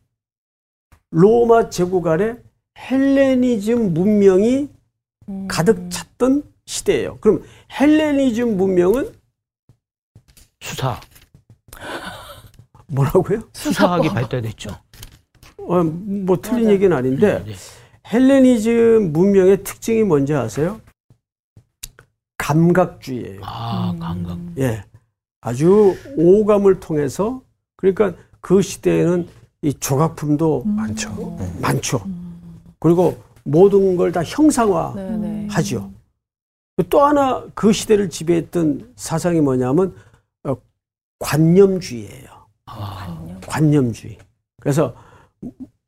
로마 1.11 1.71
제국 1.71 2.07
아래 2.09 2.37
헬레니즘 2.79 3.95
문명이 3.95 4.69
가득 5.49 5.89
찼던 5.91 6.43
시대예요. 6.67 7.19
그럼 7.21 7.45
헬레니즘 7.79 8.57
문명은 8.57 9.15
수사. 10.61 11.01
뭐라고요? 12.89 13.49
수사학이 13.53 14.09
발달됐죠. 14.09 14.71
어, 15.59 15.83
뭐 15.85 16.41
틀린 16.41 16.71
얘기는 16.71 16.95
아닌데 16.97 17.43
네. 17.45 17.55
헬레니즘 18.13 19.13
문명의 19.13 19.63
특징이 19.63 20.03
뭔지 20.03 20.35
아세요? 20.35 20.81
감각주의예요. 22.49 23.41
아, 23.43 23.95
감각. 23.99 24.39
예. 24.59 24.85
아주 25.41 25.97
오감을 26.17 26.79
통해서 26.81 27.43
그러니까 27.77 28.15
그 28.41 28.61
시대에는 28.61 29.27
이 29.63 29.73
조각품도 29.75 30.65
많죠. 30.65 31.39
많죠. 31.61 32.03
그리고 32.79 33.17
모든 33.45 33.97
걸 33.97 34.13
다 34.13 34.23
형상화. 34.23 34.95
하죠. 35.51 35.91
또 36.91 37.03
하나 37.05 37.45
그 37.55 37.73
시대를 37.73 38.11
지배했던 38.11 38.93
사상이 38.97 39.41
뭐냐면 39.41 39.95
어, 40.45 40.55
관념주의예요. 41.21 42.29
아, 42.67 43.27
관념 43.47 43.93
주의. 43.93 44.19
그래서 44.61 44.95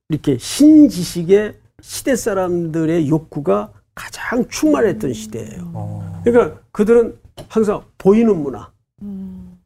이렇게 0.08 0.38
신지식의 0.38 1.58
시대 1.82 2.16
사람들의 2.16 3.08
욕구가 3.08 3.72
가장 3.96 4.46
충만했던 4.48 5.12
시대예요. 5.12 6.20
그러니까 6.22 6.60
그들은 6.70 7.18
항상 7.48 7.82
보이는 7.98 8.36
문화. 8.40 8.70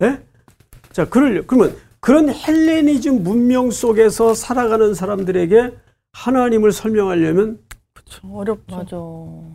예? 0.03 0.19
자, 0.93 1.07
그럴 1.07 1.47
그러면 1.47 1.77
그런 2.01 2.31
헬레니즘 2.31 3.23
문명 3.23 3.71
속에서 3.71 4.33
살아가는 4.33 4.95
사람들에게 4.95 5.75
하나님을 6.12 6.73
설명하려면 6.73 7.59
어렵죠. 8.25 8.77
맞아. 8.77 8.97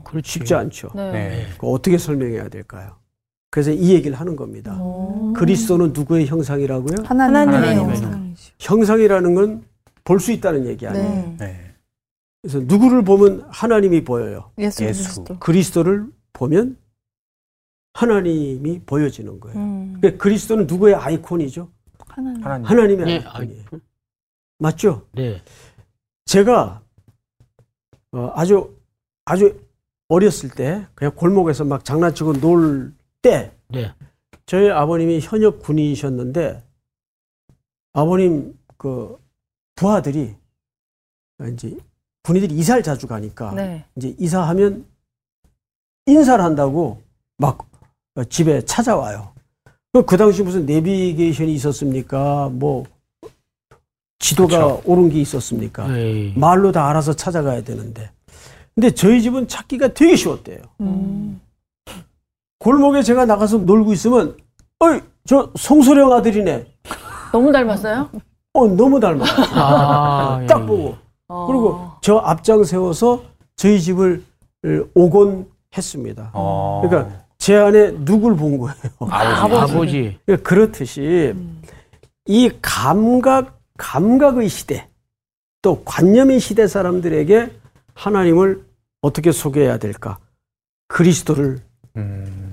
그렇지. 0.10 0.32
쉽지 0.32 0.54
않죠. 0.54 0.90
네. 0.94 1.12
네. 1.12 1.46
그 1.58 1.68
어떻게 1.68 1.98
설명해야 1.98 2.50
될까요? 2.50 2.92
그래서 3.50 3.72
이 3.72 3.94
얘기를 3.94 4.16
하는 4.20 4.36
겁니다. 4.36 4.78
그리스도는 5.36 5.94
누구의 5.94 6.28
형상이라고요? 6.28 7.04
하나님의, 7.06 7.46
하나님의 7.46 7.78
형상이죠. 7.78 8.54
형상이라는 8.60 9.34
건 9.36 9.64
볼 10.06 10.20
수 10.20 10.32
있다는 10.32 10.68
얘기 10.68 10.86
아니에요. 10.86 11.36
네. 11.40 11.65
네. 12.46 12.52
그래서 12.52 12.60
누구를 12.60 13.04
보면 13.04 13.48
하나님이 13.50 14.04
보여요. 14.04 14.52
예수 14.60 14.84
예수. 14.86 15.04
그리스도. 15.04 15.40
그리스도 15.40 15.84
를 15.84 16.06
보면 16.32 16.78
하나님이 17.94 18.82
보여지는 18.86 19.40
거예요. 19.40 19.58
음. 19.58 19.98
그러니까 20.00 20.24
그리스도는 20.24 20.68
누구의 20.68 20.96
아이콘이죠? 20.96 21.70
하나님. 22.08 22.44
하나님. 22.44 22.66
하나님의 22.66 23.06
네, 23.06 23.26
아이콘이에요. 23.26 23.66
아이, 23.72 23.80
맞죠? 24.60 25.06
네. 25.14 25.42
제가 26.26 26.82
어, 28.12 28.32
아주 28.36 28.76
아주 29.26 29.60
어렸을 30.08 30.50
때 30.50 30.86
그냥 30.94 31.16
골목에서 31.16 31.64
막 31.66 31.84
장난치고 31.84 32.34
놀때 32.34 33.52
네. 33.70 33.94
저희 34.46 34.70
아버님이 34.70 35.20
현역 35.20 35.60
군인이셨는데 35.60 36.64
아버님 37.94 38.58
그 38.78 39.18
부하들이 39.76 40.36
이제 41.52 41.78
군인들이 42.26 42.56
이사를 42.56 42.82
자주 42.82 43.06
가니까 43.06 43.54
네. 43.54 43.86
이제 43.96 44.16
이사하면 44.18 44.84
인사를 46.08 46.44
한다고 46.44 47.02
막 47.38 47.68
집에 48.30 48.66
찾아와요. 48.66 49.32
그그 49.94 50.18
당시 50.18 50.42
무슨 50.42 50.66
내비게이션이 50.66 51.54
있었습니까? 51.54 52.50
뭐 52.52 52.86
지도가 54.18 54.80
옳은 54.86 55.10
게 55.10 55.22
있었습니까? 55.22 55.88
네. 55.88 56.34
말로 56.36 56.72
다 56.72 56.90
알아서 56.90 57.14
찾아가야 57.14 57.64
되는데. 57.64 58.10
근데 58.74 58.90
저희 58.90 59.22
집은 59.22 59.48
찾기가 59.48 59.94
되게 59.94 60.16
쉬웠대요. 60.16 60.58
음. 60.82 61.40
골목에 62.58 63.04
제가 63.04 63.26
나가서 63.26 63.60
놀고 63.60 63.94
있으면, 63.94 64.36
어이, 64.80 65.00
저 65.26 65.52
송소령 65.56 66.12
아들이네. 66.12 66.66
너무 67.32 67.52
닮았어요? 67.52 68.10
어, 68.54 68.68
너무 68.68 69.00
닮았어. 69.00 69.44
아, 69.54 70.40
예. 70.42 70.48
딱 70.48 70.66
보고. 70.66 71.05
어. 71.28 71.48
그리고 71.48 71.90
저 72.02 72.18
앞장 72.18 72.64
세워서 72.64 73.24
저희 73.56 73.80
집을 73.82 74.24
오곤 74.94 75.50
했습니다. 75.76 76.32
어. 76.34 76.82
그러니까 76.84 77.26
제 77.38 77.56
안에 77.56 77.92
누굴 78.06 78.36
본 78.36 78.58
거예요. 78.58 78.76
아버지. 79.10 79.74
아버지. 79.74 80.20
그러니까 80.26 80.50
그렇듯이 80.50 81.34
이 82.26 82.52
감각, 82.62 83.60
감각의 83.78 84.50
시대, 84.50 84.88
또 85.62 85.84
관념의 85.84 86.40
시대 86.40 86.68
사람들에게 86.68 87.52
하나님을 87.94 88.66
어떻게 89.02 89.32
소개해야 89.32 89.78
될까? 89.78 90.18
그리스도를 90.88 91.60
음. 91.98 92.45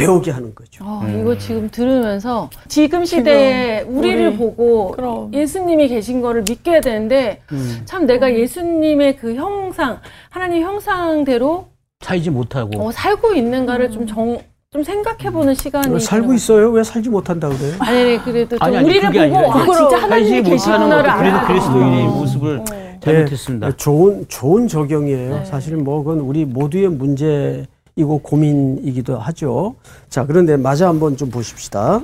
배우게 0.00 0.30
하는 0.30 0.54
거죠. 0.54 0.84
아, 0.84 1.02
음. 1.04 1.20
이거 1.20 1.36
지금 1.36 1.68
들으면서 1.70 2.48
지금 2.68 3.04
시대에 3.04 3.82
우리를 3.82 4.28
우리. 4.28 4.36
보고 4.36 4.92
그럼. 4.92 5.32
예수님이 5.34 5.88
계신 5.88 6.20
거를 6.22 6.42
믿게 6.42 6.80
되는데 6.80 7.40
음. 7.52 7.82
참 7.84 8.06
내가 8.06 8.32
예수님의 8.34 9.16
그 9.16 9.34
형상, 9.34 9.98
하나님 10.30 10.62
형상대로 10.62 11.66
살지 12.00 12.30
못하고. 12.30 12.82
어, 12.82 12.90
살고 12.92 13.34
있는가를 13.34 13.90
좀 13.90 14.06
정, 14.06 14.38
좀 14.72 14.82
생각해보는 14.82 15.54
시간이 15.54 16.00
살고 16.00 16.22
되는 16.24 16.36
있어요? 16.36 16.70
왜 16.70 16.82
살지 16.82 17.10
못한다 17.10 17.48
그래요? 17.48 17.74
아니, 17.80 17.98
아니, 18.00 18.24
그래도 18.24 18.56
좀 18.56 18.66
아니, 18.66 18.76
아니, 18.78 18.86
우리를 18.86 19.06
보고 19.10 19.20
아니라 19.20 19.52
아, 19.52 19.64
진짜 19.64 20.02
하나님이 20.02 20.42
계시구나를 20.42 21.10
것도 21.10 21.18
그래도. 21.18 21.46
그리스도인의 21.46 22.06
어. 22.06 22.10
모습을 22.10 22.58
어. 22.60 22.64
잘못했습니다. 23.00 23.66
네, 23.66 23.76
좋은 23.76 24.24
좋은 24.28 24.68
적용이에요. 24.68 25.34
네. 25.40 25.44
사실 25.44 25.76
뭐 25.76 26.02
그건 26.02 26.20
우리 26.20 26.44
모두의 26.44 26.88
문제 26.88 27.66
이고 27.96 28.18
고민이기도 28.18 29.18
하죠. 29.18 29.76
자, 30.08 30.26
그런데 30.26 30.56
마저 30.56 30.86
한번 30.86 31.16
좀 31.16 31.30
보십시다. 31.30 32.02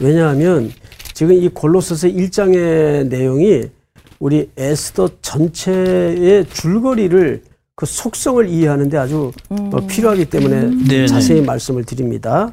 왜냐하면 0.00 0.70
지금 1.14 1.34
이 1.34 1.48
골로새서 1.48 2.08
1장의 2.08 3.08
내용이 3.08 3.70
우리 4.18 4.50
에스더 4.56 5.08
전체의 5.20 6.46
줄거리를 6.46 7.42
그 7.74 7.86
속성을 7.86 8.48
이해하는데 8.48 8.96
아주 8.96 9.32
어, 9.48 9.86
필요하기 9.86 10.26
때문에 10.26 10.86
네네. 10.88 11.06
자세히 11.06 11.40
말씀을 11.40 11.84
드립니다. 11.84 12.50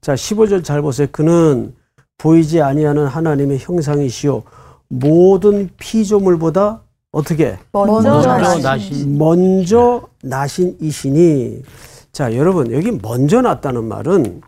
자, 0.00 0.14
15절 0.14 0.64
잘 0.64 0.82
보세요. 0.82 1.08
그는 1.10 1.74
보이지 2.18 2.60
아니하는 2.60 3.06
하나님의 3.06 3.58
형상이시요 3.60 4.44
모든 4.88 5.70
피조물보다 5.78 6.82
어떻게 7.12 7.56
먼저 7.72 8.10
먼저 8.10 8.58
나신 8.58 9.18
먼저 9.18 10.08
나신 10.22 10.76
이시니 10.80 11.62
자 12.10 12.34
여러분 12.34 12.72
여기 12.72 12.90
먼저 12.90 13.42
났다는 13.42 13.84
말은 13.84 14.40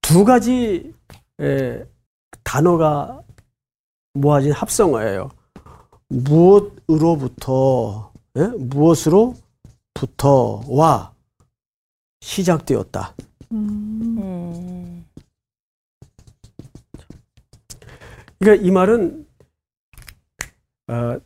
두 0.00 0.24
가지 0.24 0.94
에, 1.40 1.84
단어가 2.42 3.20
모아진 4.14 4.52
합성어예요. 4.52 5.28
무엇으로부터 6.08 8.10
예? 8.36 8.46
무엇으로부터와 8.56 11.12
시작되었다. 12.20 13.14
음. 13.52 14.77
그러니까 18.38 18.66
이 18.66 18.70
말은 18.70 19.26
어, 20.88 21.18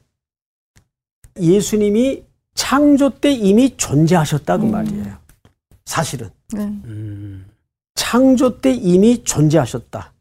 예수님이 1.39 2.25
창조 2.55 3.11
때 3.11 3.31
이미 3.33 3.77
존재하셨다 3.77 4.59
그 4.59 4.65
말이에요. 4.65 5.17
사실은 5.85 6.31
음. 6.55 7.47
창조 7.95 8.61
때 8.61 8.73
이미 8.73 9.23
존재하셨다. 9.25 10.13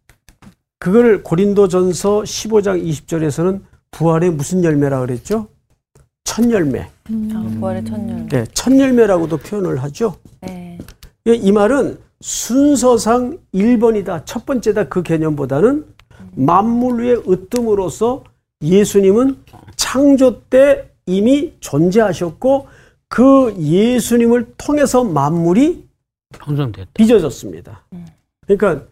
그걸 0.80 1.24
고린도전서 1.24 2.22
15장 2.22 2.84
20절에서는 2.84 3.62
부활의 3.92 4.32
무슨 4.32 4.64
열매라 4.64 5.00
그랬죠? 5.02 5.48
첫 6.24 6.50
열매. 6.50 6.82
아, 6.82 7.52
부활의 7.60 7.86
첫열. 7.86 8.28
네, 8.28 8.46
첫 8.54 8.78
열매라고도 8.78 9.38
표현을 9.38 9.84
하죠. 9.84 10.18
네. 10.42 10.80
예, 11.28 11.34
이 11.34 11.52
말은 11.52 12.00
순서상 12.22 13.38
1번이다. 13.54 14.24
첫 14.26 14.46
번째다 14.46 14.88
그 14.88 15.04
개념보다는 15.04 15.86
만물 16.36 17.04
위의 17.04 17.24
으뜸으로서 17.28 18.24
예수님은 18.62 19.44
창조 19.76 20.42
때 20.44 20.90
이미 21.06 21.54
존재하셨고 21.60 22.68
그 23.08 23.56
예수님을 23.58 24.54
통해서 24.58 25.04
만물이 25.04 25.88
형성됐다. 26.34 26.92
빚어졌습니다. 26.94 27.84
그러니까 28.48 28.86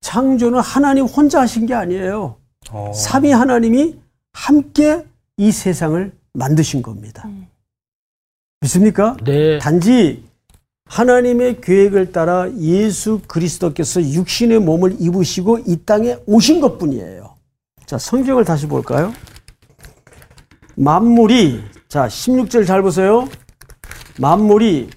창조는 0.00 0.60
하나님 0.60 1.06
혼자 1.06 1.40
하신 1.40 1.66
게 1.66 1.74
아니에요. 1.74 2.36
어. 2.70 2.92
삼위 2.92 3.32
하나님이 3.32 3.98
함께 4.32 5.04
이 5.36 5.50
세상을 5.50 6.12
만드신 6.34 6.82
겁니다. 6.82 7.28
믿습니까? 8.60 9.16
네. 9.24 9.58
단지 9.58 10.24
하나님의 10.86 11.60
계획을 11.60 12.12
따라 12.12 12.48
예수 12.58 13.20
그리스도께서 13.26 14.02
육신의 14.02 14.60
몸을 14.60 14.96
입으시고 15.00 15.60
이 15.66 15.78
땅에 15.84 16.16
오신 16.26 16.60
것 16.60 16.78
뿐이에요. 16.78 17.34
자, 17.86 17.98
성경을 17.98 18.44
다시 18.44 18.66
볼까요? 18.66 19.12
만물이, 20.76 21.62
자, 21.88 22.06
16절 22.06 22.66
잘 22.66 22.82
보세요. 22.82 23.28
만물이 24.20 24.90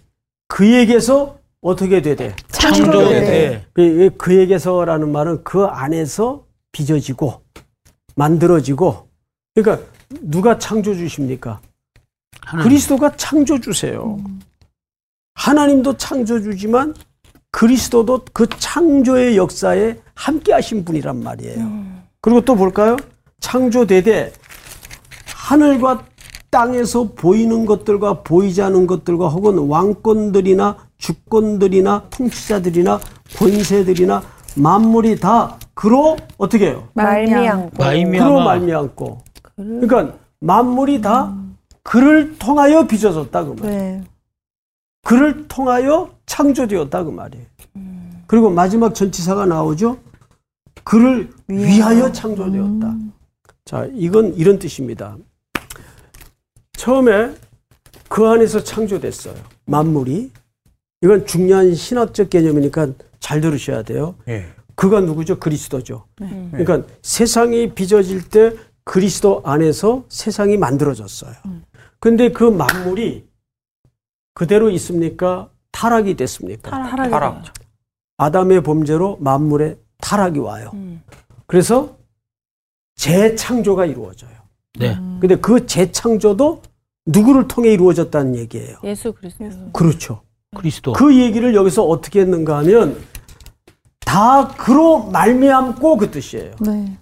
그에게서 0.47 1.37
어떻게 1.61 2.01
되대? 2.01 2.35
창조돼. 2.49 3.65
그- 3.73 4.09
그에게서라는 4.17 5.11
말은 5.11 5.43
그 5.43 5.63
안에서 5.65 6.45
빚어지고 6.71 7.41
만들어지고 8.15 9.07
그러니까 9.55 9.85
누가 10.21 10.57
창조주십니까? 10.59 11.59
하나님. 12.41 12.69
그리스도가 12.69 13.15
창조주세요. 13.15 14.17
하나님도 15.37 15.97
창조주지만 15.97 16.95
그리스도도 17.51 18.25
그 18.33 18.47
창조의 18.49 19.37
역사에 19.37 19.95
함께 20.15 20.51
하신 20.51 20.83
분이란 20.83 21.23
말이에요. 21.23 21.71
그리고 22.21 22.41
또 22.41 22.55
볼까요? 22.55 22.97
창조되되 23.39 24.33
하늘과 25.33 26.03
땅에서 26.49 27.09
보이는 27.15 27.65
것들과 27.65 28.23
보이지 28.23 28.61
않은 28.63 28.87
것들과 28.87 29.27
혹은 29.29 29.59
왕권들이나 29.59 30.77
주권들이나 30.97 32.05
통치자들이나 32.09 32.99
권세들이나 33.37 34.23
만물이 34.55 35.19
다 35.19 35.57
그로 35.75 36.17
어떻게 36.37 36.69
해요? 36.69 36.87
말미암고. 36.95 37.69
그로 37.77 37.85
말미암아 37.85 38.43
말미암고. 38.43 39.17
그러니까 39.55 40.13
만물이 40.39 41.01
다 41.01 41.35
그를 41.83 42.37
통하여 42.39 42.87
빚어졌다 42.87 43.43
그 43.43 43.55
말. 43.61 43.69
네. 43.69 44.03
그를 45.07 45.47
통하여 45.47 46.13
창조되었다 46.25 47.05
그 47.05 47.11
말이에요. 47.11 47.45
그리고 48.27 48.49
마지막 48.49 48.93
전치사가 48.93 49.45
나오죠. 49.45 49.99
그를 50.83 51.29
위하여 51.47 52.11
창조되었다. 52.11 52.93
자, 53.63 53.87
이건 53.93 54.33
이런 54.33 54.59
뜻입니다. 54.59 55.15
처음에 56.73 57.33
그 58.09 58.27
안에서 58.27 58.61
창조됐어요. 58.61 59.35
만물이. 59.65 60.29
이건 61.01 61.25
중요한 61.25 61.73
신학적 61.73 62.29
개념이니까 62.29 62.89
잘 63.21 63.39
들으셔야 63.39 63.83
돼요. 63.83 64.15
예. 64.27 64.47
그가 64.75 64.99
누구죠? 64.99 65.39
그리스도죠. 65.39 66.03
그러니까 66.51 66.83
세상이 67.01 67.73
빚어질 67.73 68.27
때 68.27 68.53
그리스도 68.83 69.41
안에서 69.45 70.03
세상이 70.09 70.57
만들어졌어요. 70.57 71.33
근데 72.01 72.29
그 72.29 72.43
만물이 72.43 73.25
그대로 74.37 74.69
있습니까? 74.69 75.49
타락이 75.71 76.15
됐습니까? 76.15 76.69
타락. 76.69 77.43
아담의 78.17 78.61
범죄로 78.61 79.17
만물에 79.19 79.79
타락이 79.99 80.37
와요. 80.37 80.71
그래서 81.47 81.97
재창조가 82.97 83.87
이루어져요. 83.87 84.31
네. 84.77 84.95
근데 85.19 85.37
그 85.37 85.65
재창조도 85.65 86.61
누구를 87.07 87.47
통해 87.47 87.71
이루어졌다는 87.73 88.35
얘기예요. 88.35 88.77
예수 88.83 89.11
그리스도. 89.11 89.71
그렇죠. 89.73 90.21
그리스도. 90.55 90.93
그 90.93 91.17
얘기를 91.17 91.55
여기서 91.55 91.85
어떻게 91.85 92.19
했는가 92.21 92.59
하면 92.59 92.95
다 94.01 94.49
그로 94.49 95.05
말미암고 95.05 95.97
그 95.97 96.11
뜻이에요. 96.11 96.53
네. 96.59 96.95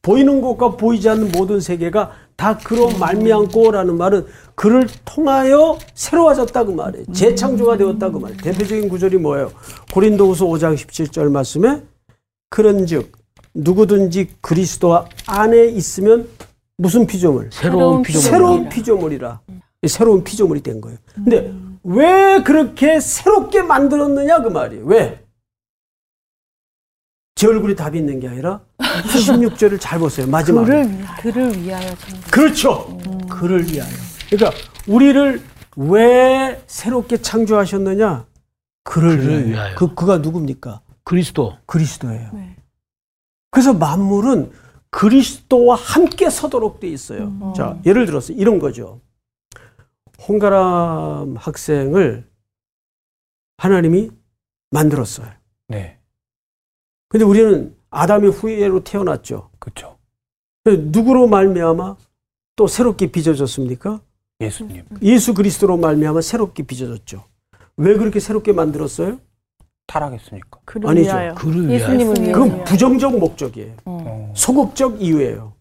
보이는 0.00 0.40
것과 0.40 0.76
보이지 0.76 1.08
않는 1.08 1.32
모든 1.32 1.60
세계가 1.60 2.12
다 2.36 2.56
그로 2.58 2.88
말미암고라는 2.98 3.96
말은 3.96 4.26
그를 4.54 4.86
통하여 5.04 5.78
새로워졌다 5.94 6.64
그 6.64 6.70
말이에요. 6.72 7.06
재창조가 7.12 7.76
되었다 7.78 8.10
그 8.10 8.18
말이에요. 8.18 8.40
대표적인 8.42 8.88
구절이 8.88 9.18
뭐예요? 9.18 9.52
고린도후서 9.92 10.46
5장 10.46 10.74
17절 10.76 11.30
말씀에 11.30 11.82
그런즉 12.50 13.12
누구든지 13.54 14.30
그리스도 14.40 15.04
안에 15.26 15.66
있으면 15.66 16.28
무슨 16.78 17.06
피조물? 17.06 17.50
새로운 17.52 18.02
피조물. 18.02 18.30
새로운 18.30 18.68
피조물이라. 18.68 19.40
새로운 19.88 20.24
피조물이 20.24 20.62
된 20.62 20.80
거예요. 20.80 20.98
근데 21.14 21.52
왜 21.84 22.42
그렇게 22.42 23.00
새롭게 23.00 23.62
만들었느냐 23.62 24.42
그 24.42 24.48
말이에요. 24.48 24.84
왜? 24.86 25.20
제 27.34 27.46
얼굴이 27.48 27.74
답이 27.74 27.98
있는 27.98 28.20
게 28.20 28.28
아니라 28.28 28.60
16절을 28.78 29.80
잘 29.80 29.98
보세요. 29.98 30.26
마지막에. 30.26 30.88
그를 31.20 31.60
위하여 31.60 31.88
창조. 31.96 32.30
그렇죠. 32.30 32.98
그를 33.28 33.64
위하여. 33.66 33.90
그러니까 34.36 34.58
우리를 34.88 35.42
왜 35.76 36.62
새롭게 36.66 37.20
창조하셨느냐? 37.20 38.26
그를, 38.82 39.18
그를 39.18 39.48
위하여. 39.50 39.74
그 39.76 39.94
그가 39.94 40.18
누굽니까? 40.18 40.80
그리스도. 41.04 41.56
그리스도예요. 41.66 42.30
그래서 43.50 43.74
만물은 43.74 44.50
그리스도와 44.90 45.76
함께 45.76 46.30
서도록 46.30 46.80
돼 46.80 46.88
있어요. 46.88 47.52
자, 47.54 47.78
예를 47.84 48.06
들어서 48.06 48.32
이런 48.32 48.58
거죠. 48.58 49.00
홍가람 50.26 51.36
학생을 51.36 52.26
하나님이 53.58 54.10
만들었어요. 54.70 55.28
네. 55.68 55.98
근데 57.08 57.24
우리는 57.24 57.76
아담의 57.90 58.30
후예로 58.30 58.84
태어났죠. 58.84 59.50
그렇죠. 59.58 59.98
누구로 60.64 61.26
말미암아 61.26 61.96
또 62.56 62.66
새롭게 62.66 63.10
빚어졌습니까? 63.12 64.00
예수님. 64.42 64.84
예수 65.02 65.34
그리스도로 65.34 65.76
말미암아 65.76 66.20
새롭게 66.20 66.62
빚어졌죠. 66.64 67.24
왜 67.76 67.96
그렇게 67.96 68.20
새롭게 68.20 68.52
만들었어요? 68.52 69.18
타락했으니까. 69.86 70.60
그를 70.64 70.88
아니죠. 70.88 71.10
위하여. 71.10 71.34
그를 71.34 71.68
위하여. 71.68 71.74
예수님을 71.74 72.14
위하여. 72.20 72.32
그건 72.32 72.64
부정적 72.64 73.18
목적이에요. 73.18 73.76
어. 73.84 74.32
소극적 74.36 75.02
이유예요. 75.02 75.52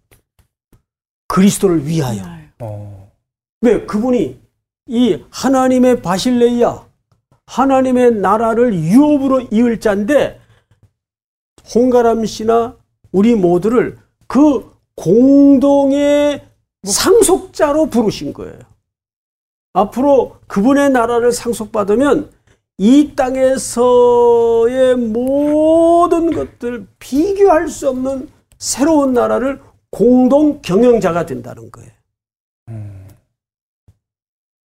그리스도를 1.28 1.86
위하여. 1.86 2.24
어. 2.60 3.12
왜? 3.62 3.86
그분이 3.86 4.40
이 4.88 5.24
하나님의 5.30 6.02
바실레이아, 6.02 6.84
하나님의 7.46 8.16
나라를 8.16 8.74
유업으로 8.74 9.48
이을 9.52 9.80
자인데, 9.80 10.40
홍가람 11.74 12.26
씨나 12.26 12.76
우리 13.12 13.36
모두를 13.36 13.98
그 14.28 14.72
공동의 14.96 16.44
상속자로 16.84 17.90
부르신 17.90 18.34
거예요. 18.34 18.60
앞으로 19.74 20.38
그분의 20.48 20.90
나라를 20.90 21.32
상속받으면 21.32 22.32
이 22.78 23.14
땅에서의 23.16 24.96
모든 24.96 26.32
것들 26.32 26.88
비교할 27.00 27.68
수 27.68 27.90
없는 27.90 28.30
새로운 28.58 29.14
나라를 29.14 29.62
공동 29.92 30.62
경영자가 30.62 31.26
된다는 31.26 31.70
거예요. 31.72 31.92
음. 32.70 33.08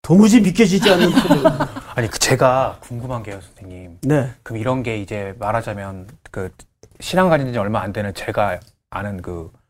도무지 0.02 0.40
믿겨지지 0.40 0.90
않는. 0.90 1.10
아니 1.96 2.08
그 2.08 2.20
제가 2.20 2.78
궁금한 2.82 3.24
게요, 3.24 3.42
선생님. 3.42 4.00
네. 4.04 4.32
그럼 4.44 4.60
이런 4.60 4.84
게 4.84 4.98
이제 4.98 5.36
말하자면 5.40 6.08
그 6.32 6.52
신앙 7.00 7.30
가진 7.30 7.52
지 7.52 7.58
얼마 7.58 7.82
안 7.82 7.92
되는 7.92 8.14
제가 8.14 8.60
아는 8.92 9.22
그, 9.22 9.52
그 9.52 9.65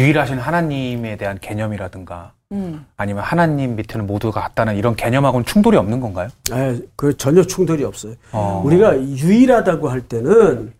유일하신 0.00 0.38
하나님에 0.38 1.16
대한 1.16 1.38
개념이라든가 1.40 2.32
음. 2.52 2.84
아니면 2.96 3.24
하나님 3.24 3.76
밑에는 3.76 4.06
모두가 4.06 4.40
같다는 4.42 4.76
이런 4.76 4.94
개념하고는 4.94 5.46
충돌이 5.46 5.76
없는 5.78 6.00
건가요? 6.00 6.28
에, 6.52 6.78
그 6.94 7.16
전혀 7.16 7.42
충돌이 7.42 7.82
없어요. 7.82 8.14
어. 8.32 8.62
우리가 8.64 9.00
유일하다고 9.00 9.88
할 9.88 10.02
때는 10.02 10.72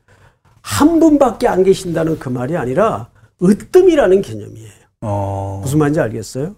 한 0.61 1.01
분밖에 1.01 1.49
안 1.49 1.65
계신다는 1.65 2.19
그 2.19 2.29
말이 2.29 2.57
아니라 2.57 3.09
으뜸이라는 3.43 4.21
개념이에요. 4.23 4.71
어. 5.01 5.61
무슨 5.63 5.79
말인지 5.79 6.01
알겠어요? 6.01 6.55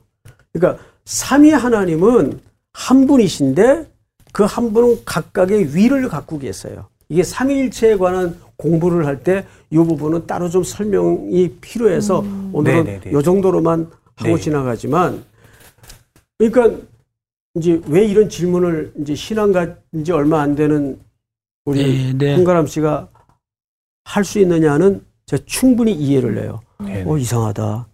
그러니까 0.53 0.83
삼위 1.05 1.53
하나님은 1.53 2.41
한 2.73 3.07
분이신데 3.07 3.87
그 4.33 4.45
한 4.45 4.73
분은 4.73 5.05
각각의 5.05 5.75
위를 5.75 6.09
갖고 6.09 6.39
계세요. 6.39 6.89
이게 7.09 7.23
삼위일체에 7.23 7.97
관한 7.97 8.39
공부를 8.63 9.07
할 9.07 9.23
때 9.23 9.45
이 9.71 9.77
부분은 9.77 10.27
따로 10.27 10.49
좀 10.49 10.63
설명이 10.65 11.59
필요해서 11.61 12.25
오늘은 12.53 12.85
네네네. 12.85 13.19
이 13.19 13.23
정도로만 13.23 13.91
하고 14.17 14.37
네. 14.37 14.41
지나가지만 14.43 15.25
그러니까 16.39 16.83
이제 17.55 17.81
왜 17.87 18.05
이런 18.05 18.29
질문을 18.29 18.93
이제 19.01 19.15
신앙가 19.15 19.77
이제 19.95 20.13
얼마 20.13 20.41
안 20.41 20.55
되는 20.55 20.99
우리 21.67 22.13
네, 22.13 22.13
네. 22.17 22.37
홍가람 22.37 22.67
씨가 22.67 23.09
할 24.05 24.25
수 24.25 24.39
있느냐는 24.41 25.05
제가 25.27 25.43
충분히 25.47 25.93
이해를 25.93 26.43
해요. 26.43 26.61
네. 26.81 27.05
어 27.07 27.19
이상하다. 27.19 27.87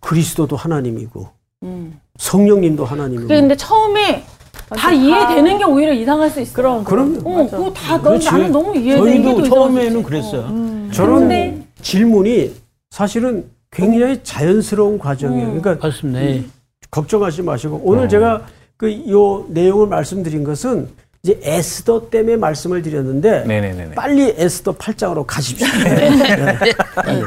그리스도도 0.00 0.56
하나님이고 0.56 1.28
음. 1.64 2.00
성령님도 2.18 2.84
하나님이고. 2.86 3.22
그게 3.28 3.38
근데 3.40 3.54
처음에 3.54 4.24
다. 4.72 4.92
이해되는 4.92 5.58
게 5.58 5.64
오히려 5.64 5.92
이상할 5.92 6.30
수 6.30 6.40
있어. 6.40 6.52
그럼 6.54 6.84
그럼요. 6.84 7.18
어, 7.24 7.48
그거 7.50 7.72
다 7.72 7.96
너, 7.96 8.02
그렇지. 8.10 8.26
나는 8.30 8.52
너무 8.52 8.76
이해되는 8.76 9.22
게 9.22 9.22
저희도 9.22 9.42
더 9.42 9.54
처음에는 9.54 10.02
그랬어요. 10.02 10.40
음. 10.42 10.90
저런 10.92 11.20
근데- 11.20 11.62
질문이 11.82 12.52
사실은 12.90 13.46
굉장히 13.70 14.20
자연스러운 14.22 14.98
과정이에요. 14.98 15.48
음. 15.48 15.60
그러니까 15.60 15.86
맞습니다. 15.86 16.22
예. 16.22 16.44
걱정하지 16.90 17.42
마시고 17.42 17.80
오늘 17.84 18.04
어. 18.04 18.08
제가 18.08 18.42
그 18.76 18.90
요 19.08 19.46
내용을 19.48 19.86
말씀드린 19.86 20.44
것은 20.44 20.88
이제 21.22 21.38
에스더 21.42 22.10
때문에 22.10 22.36
말씀을 22.36 22.82
드렸는데 22.82 23.44
네네네네. 23.46 23.94
빨리 23.94 24.34
에스더 24.36 24.72
8장으로 24.72 25.24
가십시오. 25.26 25.66
네. 25.84 26.72
빨리. 26.96 27.22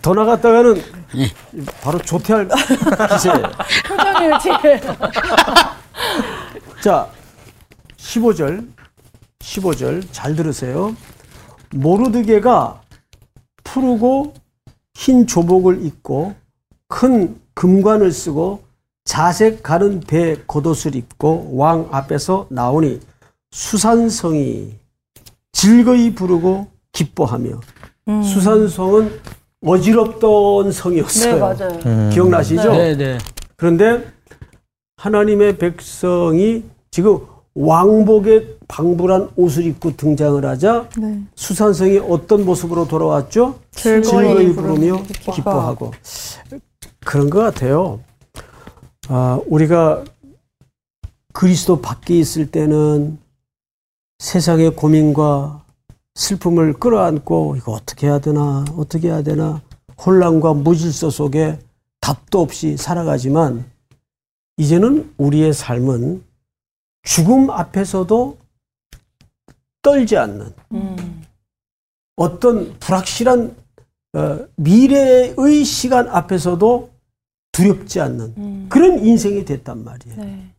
더 0.00 0.14
나갔다가는 0.14 0.80
바로 1.82 1.98
조퇴할 1.98 2.48
기세예요. 3.12 3.42
표정이 3.88 4.38
지금. 4.40 4.94
자, 6.82 7.08
15절, 7.96 8.66
15절 9.38 10.02
잘 10.10 10.34
들으세요. 10.34 10.96
모르드게가 11.70 12.82
푸르고 13.62 14.34
흰 14.92 15.28
조복을 15.28 15.86
입고 15.86 16.34
큰 16.88 17.40
금관을 17.54 18.10
쓰고 18.10 18.64
자색 19.04 19.62
가른 19.62 20.00
배 20.00 20.42
겉옷을 20.48 20.96
입고 20.96 21.56
왕 21.56 21.88
앞에서 21.92 22.48
나오니 22.50 22.98
수산성이 23.52 24.74
즐거이 25.52 26.16
부르고 26.16 26.66
기뻐하며 26.90 27.60
수산성은 28.24 29.20
어지럽던 29.64 30.72
성이었어요. 30.72 31.34
네, 31.34 31.40
맞아요. 31.40 32.10
기억나시죠? 32.10 32.72
네, 32.72 32.96
네. 32.96 33.18
그런데 33.54 34.04
하나님의 35.02 35.58
백성이 35.58 36.62
지금 36.92 37.18
왕복의 37.56 38.58
방불한 38.68 39.30
옷을 39.34 39.66
입고 39.66 39.96
등장을 39.96 40.44
하자 40.44 40.88
네. 40.96 41.20
수산성이 41.34 41.98
어떤 41.98 42.44
모습으로 42.44 42.86
돌아왔죠? 42.86 43.58
즐거이 43.72 44.54
부르며 44.54 45.02
기뻐하고 45.34 45.90
그런 47.04 47.30
것 47.30 47.40
같아요. 47.40 47.98
아, 49.08 49.40
우리가 49.46 50.04
그리스도 51.32 51.80
밖에 51.80 52.16
있을 52.16 52.52
때는 52.52 53.18
세상의 54.20 54.76
고민과 54.76 55.64
슬픔을 56.14 56.74
끌어안고 56.74 57.56
이거 57.56 57.72
어떻게 57.72 58.06
해야 58.06 58.20
되나 58.20 58.64
어떻게 58.76 59.08
해야 59.08 59.22
되나 59.22 59.62
혼란과 60.06 60.54
무질서 60.54 61.10
속에 61.10 61.58
답도 62.00 62.40
없이 62.40 62.76
살아가지만 62.76 63.71
이제는 64.56 65.12
우리의 65.18 65.52
삶은 65.52 66.24
죽음 67.02 67.50
앞에서도 67.50 68.38
떨지 69.82 70.16
않는 70.16 70.54
음. 70.72 71.24
어떤 72.16 72.78
불확실한 72.78 73.56
어, 74.14 74.46
미래의 74.56 75.64
시간 75.64 76.08
앞에서도 76.08 76.90
두렵지 77.52 78.00
않는 78.00 78.34
음. 78.36 78.66
그런 78.68 79.04
인생이 79.04 79.44
됐단 79.44 79.84
말이에요. 79.84 80.16
네. 80.16 80.54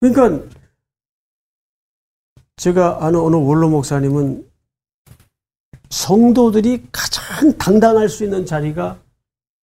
그러니까 0.00 0.48
제가 2.56 3.04
아는 3.04 3.20
어느 3.20 3.36
원로 3.36 3.68
목사님은 3.68 4.48
성도들이 5.90 6.88
가장 6.90 7.56
당당할 7.58 8.08
수 8.08 8.24
있는 8.24 8.46
자리가 8.46 8.98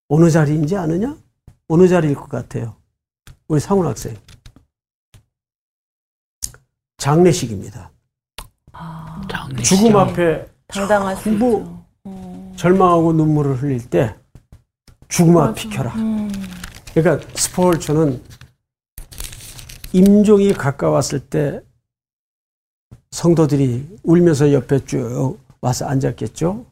어느 0.09 0.29
자리인지 0.29 0.75
아느냐? 0.75 1.17
어느 1.67 1.87
자리일 1.87 2.15
것 2.15 2.29
같아요. 2.29 2.75
우리 3.49 3.59
상훈 3.59 3.87
학생. 3.87 4.15
장례식입니다. 6.97 7.91
장례식. 9.27 9.65
죽음 9.65 9.95
앞에 9.97 10.47
당당할 10.67 11.15
수 11.17 11.23
전부. 11.23 11.77
음. 12.05 12.53
절망하고 12.55 13.11
눈물을 13.13 13.55
흘릴 13.55 13.89
때 13.89 14.15
죽음아 15.07 15.55
비켜라. 15.55 15.95
음. 15.95 16.31
그러니까 16.93 17.27
스포츠는 17.33 18.21
임종이 19.93 20.53
가까웠을 20.53 21.19
때 21.19 21.59
성도들이 23.09 23.97
울면서 24.03 24.53
옆에 24.53 24.85
쭉 24.85 25.39
와서 25.59 25.87
앉았겠죠. 25.87 26.67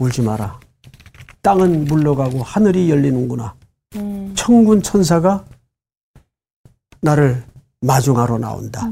울지 0.00 0.20
마라. 0.20 0.60
땅은 1.40 1.86
물러가고 1.86 2.42
하늘이 2.42 2.90
열리는구나. 2.90 3.54
음. 3.96 4.34
천군 4.36 4.82
천사가 4.82 5.46
나를 7.04 7.42
마중하러 7.82 8.38
나온다. 8.38 8.88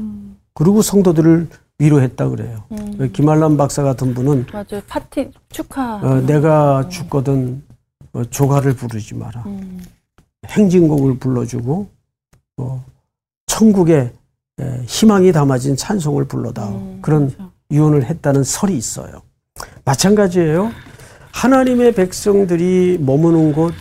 그리고 0.53 0.81
성도들을 0.83 1.49
위로했다 1.79 2.29
그래요. 2.29 2.63
음. 2.71 3.09
김한란 3.11 3.57
박사 3.57 3.81
같은 3.81 4.13
분은 4.13 4.45
맞아요. 4.53 4.81
파티 4.87 5.31
축하. 5.49 5.95
어, 5.95 6.21
내가 6.21 6.87
죽거든 6.89 7.63
어, 8.13 8.23
조가를 8.25 8.75
부르지 8.75 9.15
마라. 9.15 9.43
음. 9.47 9.83
행진곡을 10.45 11.17
불러주고 11.17 11.89
어, 12.57 12.85
천국에 13.47 14.13
에, 14.59 14.81
희망이 14.85 15.31
담아진 15.31 15.75
찬송을 15.75 16.25
불러다오 16.25 16.75
음, 16.75 16.99
그런 17.01 17.29
그렇죠. 17.29 17.51
유언을 17.71 18.05
했다는 18.05 18.43
설이 18.43 18.77
있어요. 18.77 19.23
마찬가지예요. 19.83 20.71
하나님의 21.31 21.95
백성들이 21.95 22.99
머무는 23.01 23.53
곳 23.53 23.73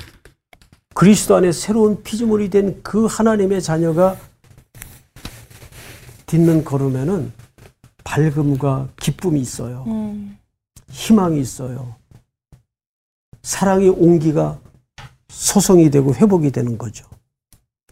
그리스도 0.94 1.36
안에 1.36 1.52
새로운 1.52 2.02
피조물이 2.02 2.50
된 2.50 2.80
그 2.82 3.06
하나님의 3.06 3.62
자녀가 3.62 4.16
딛는 6.26 6.64
걸음에는 6.64 7.32
밝음과 8.04 8.88
기쁨이 9.00 9.40
있어요. 9.40 9.84
음. 9.86 10.38
희망이 10.90 11.40
있어요. 11.40 11.94
사랑의 13.42 13.88
온기가 13.88 14.58
소송이 15.28 15.90
되고 15.90 16.14
회복이 16.14 16.50
되는 16.50 16.76
거죠. 16.78 17.06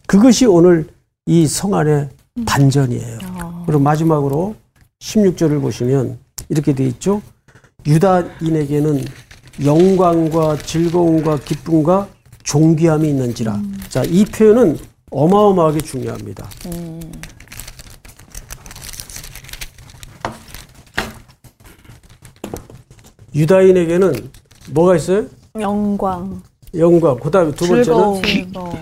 그것이 0.07 0.45
오늘 0.45 0.87
이 1.25 1.47
성안의 1.47 2.09
반전이에요. 2.45 3.63
그리고 3.65 3.79
마지막으로 3.81 4.55
16절을 4.99 5.61
보시면 5.61 6.19
이렇게 6.49 6.73
돼 6.73 6.85
있죠. 6.87 7.21
유다인에게는 7.85 9.03
영광과 9.63 10.57
즐거움과 10.57 11.39
기쁨과 11.39 12.07
존귀함이 12.43 13.09
있는지라. 13.09 13.59
자, 13.89 14.03
이 14.03 14.25
표현은 14.25 14.77
어마어마하게 15.11 15.79
중요합니다. 15.79 16.49
유다인에게는 23.33 24.29
뭐가 24.71 24.95
있어요? 24.97 25.25
영광, 25.59 26.41
영광. 26.75 27.19
그 27.19 27.31
다음에 27.31 27.51
두 27.51 27.67
번째는 27.67 28.21
즐거움, 28.21 28.81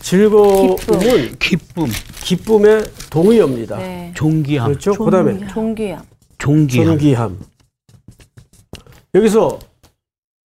즐거움은 0.00 1.38
기쁨, 1.38 1.86
기쁨의 2.22 2.84
동의어입니다. 3.10 3.76
네. 3.78 4.12
존귀함, 4.14 4.68
그렇죠? 4.68 4.92
그 4.92 5.10
다음에 5.10 5.46
종기야. 5.48 6.02
존귀함. 6.38 6.86
존귀함. 6.86 7.38
여기서 9.14 9.58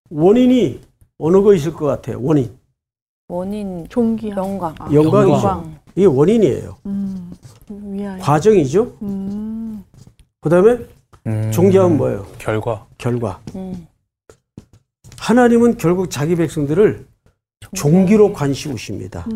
원인이 0.09 0.79
어느 1.23 1.39
거 1.41 1.53
있을 1.53 1.71
것 1.71 1.85
같아요? 1.85 2.19
원인. 2.21 2.49
원인 3.27 3.87
존귀함, 3.87 4.37
영광. 4.37 4.75
영광이죠. 4.91 5.33
영광. 5.35 5.79
이게 5.95 6.05
원인이에요. 6.07 6.77
음, 6.87 7.31
위하여. 7.69 8.19
과정이죠. 8.19 8.97
음, 9.03 9.83
그 10.41 10.49
다음에 10.49 10.79
음, 11.27 11.51
뭐예요? 11.97 12.25
결과. 12.39 12.87
결과. 12.97 13.39
음. 13.55 13.87
하나님은 15.19 15.77
결국 15.77 16.09
자기 16.09 16.35
백성들을 16.35 17.05
종기 17.75 18.15
로 18.15 18.33
관시우십니다. 18.33 19.27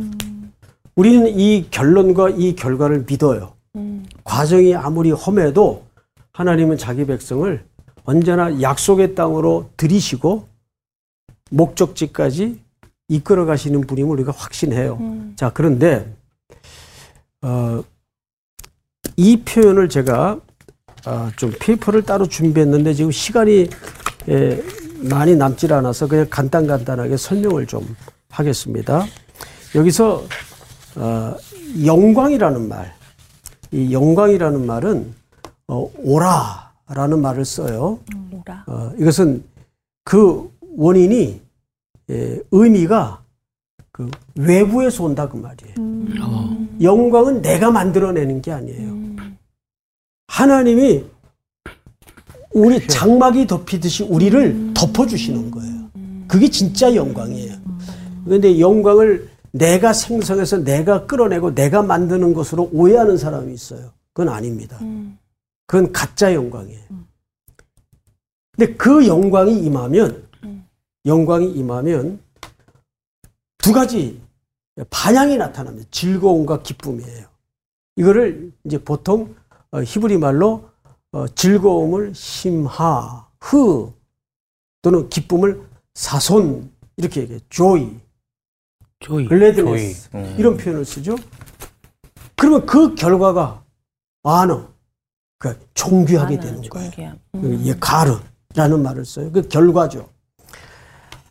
우리는 0.95 1.27
이 1.27 1.67
결론과 1.69 2.29
이 2.31 2.55
결과를 2.55 3.05
믿어요. 3.07 3.53
음. 3.75 4.07
과정이 4.23 4.73
아무리 4.73 5.11
험해도 5.11 5.83
하나님은 6.33 6.77
자기 6.77 7.05
백성을 7.05 7.63
언제나 8.05 8.59
약속의 8.59 9.13
땅으로 9.13 9.69
들이시고 9.77 10.55
목적지까지 11.52 12.60
이끌어 13.08 13.46
가시는 13.46 13.82
분임을 13.82 14.12
우리가 14.12 14.32
확신해요. 14.36 15.00
자, 15.36 15.52
그런데 15.54 16.12
어, 17.41 17.84
이 19.16 19.38
표현을 19.38 19.89
제가 19.89 20.39
어, 21.06 21.30
좀 21.36 21.52
페이퍼를 21.60 22.02
따로 22.02 22.26
준비했는데 22.28 22.93
지금 22.93 23.12
시간이 23.12 23.70
예, 24.30 24.64
많이 25.08 25.36
남질 25.36 25.72
않아서 25.74 26.08
그냥 26.08 26.26
간단간단하게 26.30 27.18
설명을 27.18 27.68
좀 27.68 27.96
하겠습니다. 28.30 29.06
여기서 29.76 30.26
어, 30.96 31.36
영광이라는 31.86 32.68
말, 32.68 32.93
이 33.72 33.93
영광이라는 33.93 34.66
말은 34.66 35.14
어, 35.68 35.91
오라라는 35.98 37.22
말을 37.22 37.46
써요. 37.46 38.00
오라. 38.32 38.64
어, 38.68 38.91
이것은 38.98 39.43
그 40.04 40.50
원인이 40.76 41.41
예, 42.11 42.39
의미가 42.51 43.23
그 43.91 44.09
외부에서 44.36 45.03
온다 45.05 45.28
그 45.28 45.38
말이에요. 45.38 45.76
어. 46.21 46.67
영광은 46.82 47.41
내가 47.41 47.71
만들어내는 47.71 48.41
게 48.41 48.51
아니에요. 48.51 48.95
하나님이 50.28 51.05
우리 52.53 52.88
장막이 52.88 53.47
덮이듯이 53.47 54.03
우리를 54.03 54.73
덮어주시는 54.73 55.51
거예요. 55.51 55.89
그게 56.28 56.49
진짜 56.49 56.93
영광이에요. 56.93 57.53
그런데 58.26 58.59
영광을 58.59 59.30
내가 59.51 59.93
생성해서 59.93 60.63
내가 60.63 61.05
끌어내고 61.05 61.55
내가 61.55 61.82
만드는 61.82 62.34
것으로 62.34 62.69
오해하는 62.73 63.17
사람이 63.17 63.53
있어요. 63.53 63.91
그건 64.13 64.34
아닙니다. 64.34 64.80
그건 65.67 65.91
가짜 65.91 66.34
영광이에요. 66.34 66.82
근데 68.57 68.73
그 68.76 69.05
영광이 69.07 69.59
임하면, 69.59 70.24
영광이 71.06 71.51
임하면 71.51 72.20
두 73.58 73.74
가지 73.74 74.22
반향이 74.89 75.38
나타납니다. 75.38 75.88
즐거움과 75.91 76.62
기쁨이에요. 76.62 77.28
이거를 77.95 78.51
이제 78.64 78.78
보통 78.78 79.36
어, 79.72 79.82
히브리 79.82 80.18
말로 80.18 80.70
어, 81.12 81.28
즐거움을 81.28 82.14
심하, 82.14 83.28
흐 83.39 83.91
또는 84.82 85.10
기쁨을 85.10 85.62
사손 85.93 86.70
이렇게 86.97 87.22
얘기해요. 87.22 87.39
joy, 87.49 87.99
조이. 88.99 89.28
gladness 89.28 90.10
음. 90.14 90.36
이런 90.38 90.58
표현을 90.58 90.86
쓰죠. 90.86 91.16
그러면 92.36 92.66
그 92.66 92.95
결과가 92.95 93.64
아너, 94.24 94.68
그 95.38 95.58
존귀하게 95.74 96.39
되는 96.39 96.62
거예요. 96.70 96.91
존귀함. 96.91 97.20
예, 97.66 97.76
가르라는 97.80 98.84
말을 98.84 99.06
써요. 99.06 99.32
그 99.32 99.47
결과죠. 99.47 100.10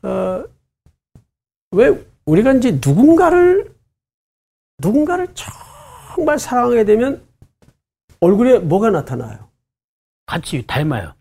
어, 0.05 0.45
왜 1.73 2.05
우리가 2.27 2.53
이제 2.53 2.73
누군가를 2.85 3.73
누군가를 4.79 5.29
정말 6.15 6.39
사랑하게 6.39 6.85
되면 6.85 7.23
얼굴에 8.21 8.59
뭐가 8.59 8.91
나타나요? 8.91 9.49
같이 10.27 10.65
닮아요. 10.67 11.15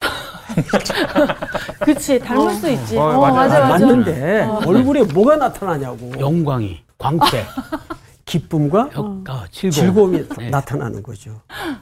그치 1.84 2.18
닮을 2.18 2.54
수 2.54 2.70
있지. 2.70 2.96
어, 2.96 3.02
어, 3.02 3.20
맞아, 3.20 3.34
맞아 3.34 3.56
아, 3.56 3.68
맞아. 3.68 3.86
맞는데 3.86 4.42
얼굴에 4.66 5.02
뭐가 5.04 5.36
나타나냐고. 5.36 6.12
영광이, 6.18 6.82
광채, 6.98 7.44
기쁨과 8.24 8.90
역, 8.94 8.98
어, 9.28 9.44
즐거움. 9.50 9.70
즐거움 9.70 10.14
이 10.14 10.28
네. 10.38 10.50
나타나는 10.50 11.02
거죠. 11.02 11.40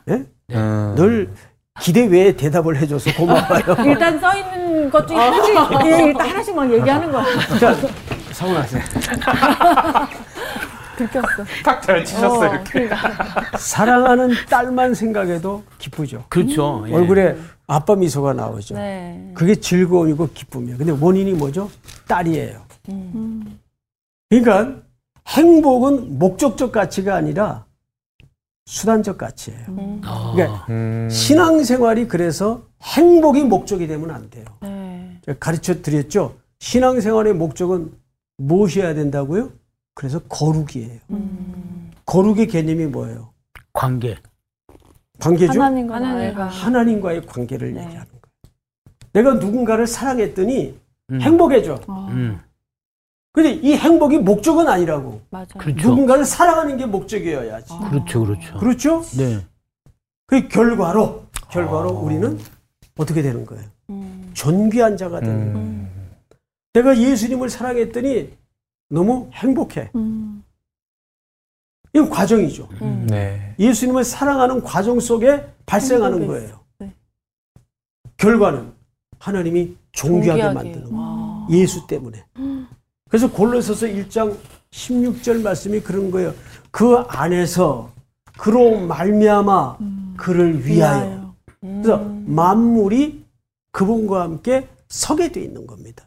예? 0.09 0.25
음. 0.53 0.95
늘 0.97 1.33
기대 1.81 2.07
외에 2.07 2.37
대답을 2.37 2.77
해줘서 2.77 3.13
고마워요. 3.15 3.63
일단 3.87 4.19
써 4.21 4.37
있는 4.37 4.60
것 4.91 5.07
중에 5.07 5.17
하나씩 5.17 5.55
예, 5.87 6.03
일단 6.07 6.29
하나씩 6.29 6.55
막 6.55 6.73
얘기하는 6.73 7.11
거야. 7.13 7.25
자, 7.59 7.75
사원하세요. 8.33 8.83
탁잘 11.65 12.05
치셨어요 12.05 12.53
이렇게. 12.53 12.91
사랑하는 13.59 14.31
딸만 14.49 14.95
생각해도 14.95 15.63
기쁘죠. 15.79 16.25
그렇죠. 16.29 16.85
예. 16.89 16.95
얼굴에 16.95 17.37
아빠 17.67 17.95
미소가 17.95 18.33
나오죠. 18.35 18.75
네. 18.75 19.31
그게 19.35 19.55
즐거움이고 19.55 20.29
기쁨이에요. 20.35 20.77
근데 20.77 20.93
원인이 20.99 21.33
뭐죠? 21.35 21.71
딸이에요. 22.09 22.61
그러니까 24.29 24.77
행복은 25.29 26.19
목적적 26.19 26.73
가치가 26.73 27.15
아니라 27.17 27.65
수단적 28.71 29.19
가치예요. 29.19 29.67
어. 30.07 30.33
그러니까 30.33 30.67
음. 30.71 31.09
신앙생활이 31.11 32.07
그래서 32.07 32.63
행복이 32.81 33.43
목적이 33.43 33.89
되면 33.89 34.13
안 34.13 34.31
돼요. 34.31 34.45
네. 34.63 35.19
제가 35.27 35.39
가르쳐 35.41 35.83
드렸죠. 35.83 36.37
신앙생활의 36.61 37.35
목적은 37.35 37.93
무엇이어야 38.39 38.95
된다고요? 38.95 39.51
그래서 39.95 40.21
거룩이에요. 40.21 41.01
거룩의 42.07 42.47
개념이 42.47 42.87
뭐예요? 42.87 43.33
관계. 43.73 44.17
관계죠. 45.19 45.53
하나님과 45.61 45.97
하나님과. 45.97 46.47
하나님과의 46.47 47.27
관계를 47.27 47.75
네. 47.75 47.81
얘기하는 47.81 48.07
거예요. 48.07 48.23
내가 49.13 49.35
누군가를 49.35 49.89
사랑했더니 49.89 50.79
음. 51.11 51.21
행복해져. 51.21 51.81
음. 51.89 52.41
근데 53.33 53.53
이 53.53 53.75
행복이 53.75 54.19
목적은 54.19 54.69
아니라고. 54.69 55.21
맞아. 55.31 55.59
그렇죠. 55.59 55.89
누군가를 55.89 56.25
사랑하는 56.25 56.77
게 56.77 56.87
목적이어야지. 56.87 57.73
그렇죠, 57.89 58.25
그렇죠. 58.25 58.59
그렇죠? 58.59 59.03
네. 59.17 59.47
그 60.27 60.49
결과로 60.49 61.25
결과로 61.51 61.91
우리는 61.91 62.39
어떻게 62.97 63.23
되는 63.23 63.47
거예요? 63.47 63.65
존귀한 64.35 64.97
자가 64.97 65.21
되는 65.21 65.53
거예요. 65.53 65.67
음. 65.69 66.11
내가 66.73 66.97
예수님을 66.97 67.49
사랑했더니 67.51 68.31
너무 68.89 69.29
행복해. 69.33 69.91
이건 71.93 72.09
과정이죠. 72.11 72.69
네. 73.09 73.55
예수님을 73.59 74.05
사랑하는 74.05 74.63
과정 74.63 75.01
속에 75.01 75.45
발생하는 75.67 76.27
거예요. 76.27 76.61
네. 76.79 76.95
결과는 78.17 78.73
하나님이 79.19 79.77
존귀하게, 79.93 80.43
존귀하게. 80.43 80.55
만드는 80.55 80.91
거예요. 80.91 81.47
예수 81.51 81.87
때문에. 81.89 82.25
그래서 83.11 83.31
골로새서 83.31 83.87
1장 83.87 84.37
16절 84.71 85.43
말씀이 85.43 85.81
그런 85.81 86.11
거예요. 86.11 86.33
그 86.71 86.97
안에서 87.09 87.93
그로 88.39 88.79
말미암아 88.79 89.79
그를 90.17 90.65
위하여. 90.65 91.35
그래서 91.61 91.99
만물이 91.99 93.27
그분과 93.73 94.23
함께 94.23 94.69
서게 94.89 95.31
돼 95.33 95.43
있는 95.43 95.67
겁니다. 95.67 96.07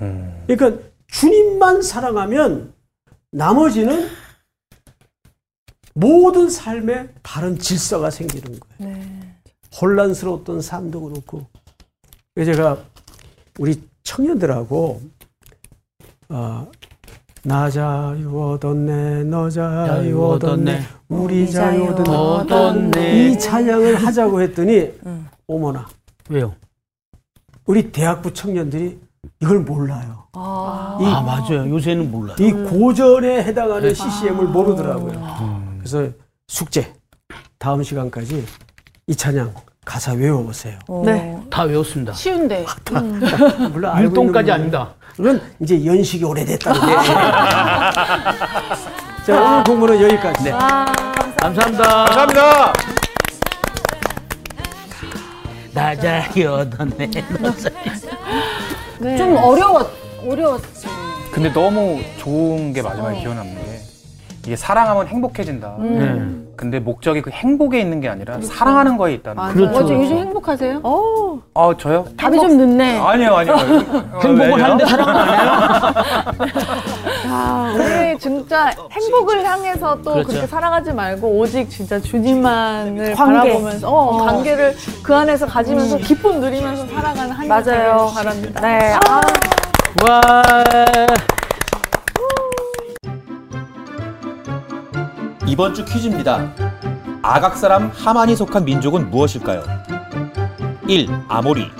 음. 0.00 0.44
그러니까 0.46 0.82
주님만 1.08 1.82
사랑하면 1.82 2.72
나머지는 3.30 4.08
모든 5.94 6.48
삶에 6.48 7.08
다른 7.22 7.58
질서가 7.58 8.10
생기는 8.10 8.58
거예요. 8.58 8.96
혼란스러웠던 9.80 10.60
삶도 10.60 11.00
그렇고. 11.02 11.46
그래서 12.34 12.52
제가 12.52 12.84
우리 13.58 13.80
청년들하고 14.02 15.02
어, 16.34 16.66
나 17.44 17.70
자유얻었네, 17.70 19.22
너 19.24 19.48
자유얻었네, 19.48 20.80
우리 21.08 21.48
자유얻었네 21.48 22.10
얻었네. 22.10 23.28
이 23.30 23.38
찬양을 23.38 23.94
하자고 24.04 24.40
했더니 24.42 24.90
어머나 25.46 25.86
왜요? 26.28 26.52
우리 27.66 27.92
대학부 27.92 28.34
청년들이 28.34 28.98
이걸 29.40 29.60
몰라요. 29.60 30.24
이, 30.34 31.04
아, 31.06 31.22
맞아요. 31.24 31.70
요새는 31.70 32.10
몰라요. 32.10 32.36
이 32.40 32.50
고전에 32.50 33.44
해당하는 33.44 33.94
CCM을 33.94 34.46
모르더라고요. 34.46 35.62
그래서 35.78 36.08
숙제 36.48 36.92
다음 37.58 37.80
시간까지 37.84 38.44
이 39.06 39.14
찬양 39.14 39.54
가사 39.84 40.14
외워보세요. 40.14 40.78
네. 41.04 41.38
다 41.48 41.62
외웠습니다. 41.62 42.12
쉬운데. 42.14 42.66
물론 43.70 43.92
알고 43.92 44.08
율동까지 44.08 44.46
있는 44.46 44.52
아닙니다. 44.52 44.94
그건 45.16 45.40
이제 45.60 45.84
연식이 45.84 46.24
오래됐다는 46.24 46.80
거예요. 46.80 46.98
자 49.26 49.40
오늘 49.42 49.64
공부는 49.64 50.02
여기까지. 50.02 50.50
감사합니다. 51.40 52.04
감사합니다. 52.04 52.72
나자여던네. 55.72 57.10
좀 59.16 59.36
어려웠 59.36 59.90
어려웠지. 60.26 60.86
근데 61.32 61.52
너무 61.52 62.00
좋은 62.18 62.72
게 62.72 62.80
마지막에 62.82 63.20
기억 63.20 63.34
남는 63.34 63.54
게 63.54 63.80
이게 64.46 64.56
사랑하면 64.56 65.06
행복해진다. 65.08 65.76
네. 65.80 66.43
근데 66.56 66.78
목적이 66.78 67.22
그 67.22 67.30
행복에 67.30 67.80
있는 67.80 68.00
게 68.00 68.08
아니라 68.08 68.38
사랑하는 68.40 68.96
거에 68.96 69.14
있다는 69.14 69.36
거예요. 69.36 69.54
그렇죠. 69.54 69.80
맞아. 69.82 69.94
요즘 69.94 70.18
행복하세요? 70.18 70.80
어, 70.82 71.40
아 71.54 71.74
저요? 71.78 72.06
답이 72.16 72.36
좀 72.38 72.56
늦네. 72.56 72.98
아니요 72.98 73.34
아니요. 73.34 73.54
어, 74.12 74.20
행복을? 74.22 74.62
하는데 74.62 74.86
사랑은 74.86 75.16
안 75.16 75.28
해요? 75.28 75.94
야, 77.26 77.74
우리 77.76 78.18
진짜 78.18 78.70
행복을 78.90 79.44
향해서 79.44 79.96
또 80.02 80.12
그렇죠. 80.12 80.28
그렇게 80.28 80.46
살아가지 80.46 80.92
말고 80.92 81.26
오직 81.38 81.68
진짜 81.70 81.98
주님만을 82.00 83.14
관계. 83.14 83.38
바라보면서 83.50 83.88
어, 83.88 84.18
관계를 84.24 84.76
그 85.02 85.14
안에서 85.14 85.46
가지면서 85.46 85.98
기쁨 85.98 86.40
누리면서 86.40 86.86
살아가는 86.86 87.30
한 87.32 87.48
맞아요. 87.48 88.10
바랍니다. 88.14 88.60
네. 88.60 88.94
아, 89.08 89.20
와. 90.08 90.20
이번 95.46 95.74
주 95.74 95.84
퀴즈입니다. 95.84 96.54
아각 97.22 97.56
사람 97.56 97.90
하만이 97.90 98.34
속한 98.34 98.64
민족은 98.64 99.10
무엇일까요? 99.10 99.62
1. 100.88 101.08
아모리 101.28 101.70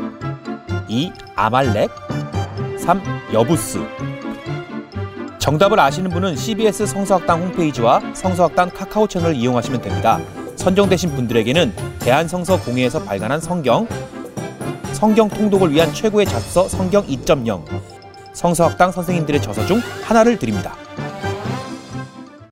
2. 0.89 1.13
아말렉 1.35 1.91
3. 2.79 3.03
여부스 3.33 3.81
정답을 5.39 5.81
아시는 5.81 6.11
분은 6.11 6.37
CBS 6.37 6.87
성서학당 6.87 7.43
홈페이지와 7.43 8.01
성서학당 8.15 8.71
카카오 8.71 9.07
채널을 9.07 9.35
이용하시면 9.35 9.81
됩니다. 9.81 10.21
선정되신 10.57 11.15
분들에게는 11.15 11.75
대한성서공회에서 12.01 13.05
발간한 13.05 13.41
성경, 13.41 13.87
성경 14.93 15.29
통독을 15.29 15.73
위한 15.73 15.93
최고의 15.93 16.27
잡서 16.27 16.69
성경 16.69 17.07
2.0, 17.07 17.65
성서학당 18.33 18.93
선생님들의 18.93 19.43
저서 19.43 19.67
중 19.67 19.81
하나를 20.05 20.39
드립니다. 20.39 20.75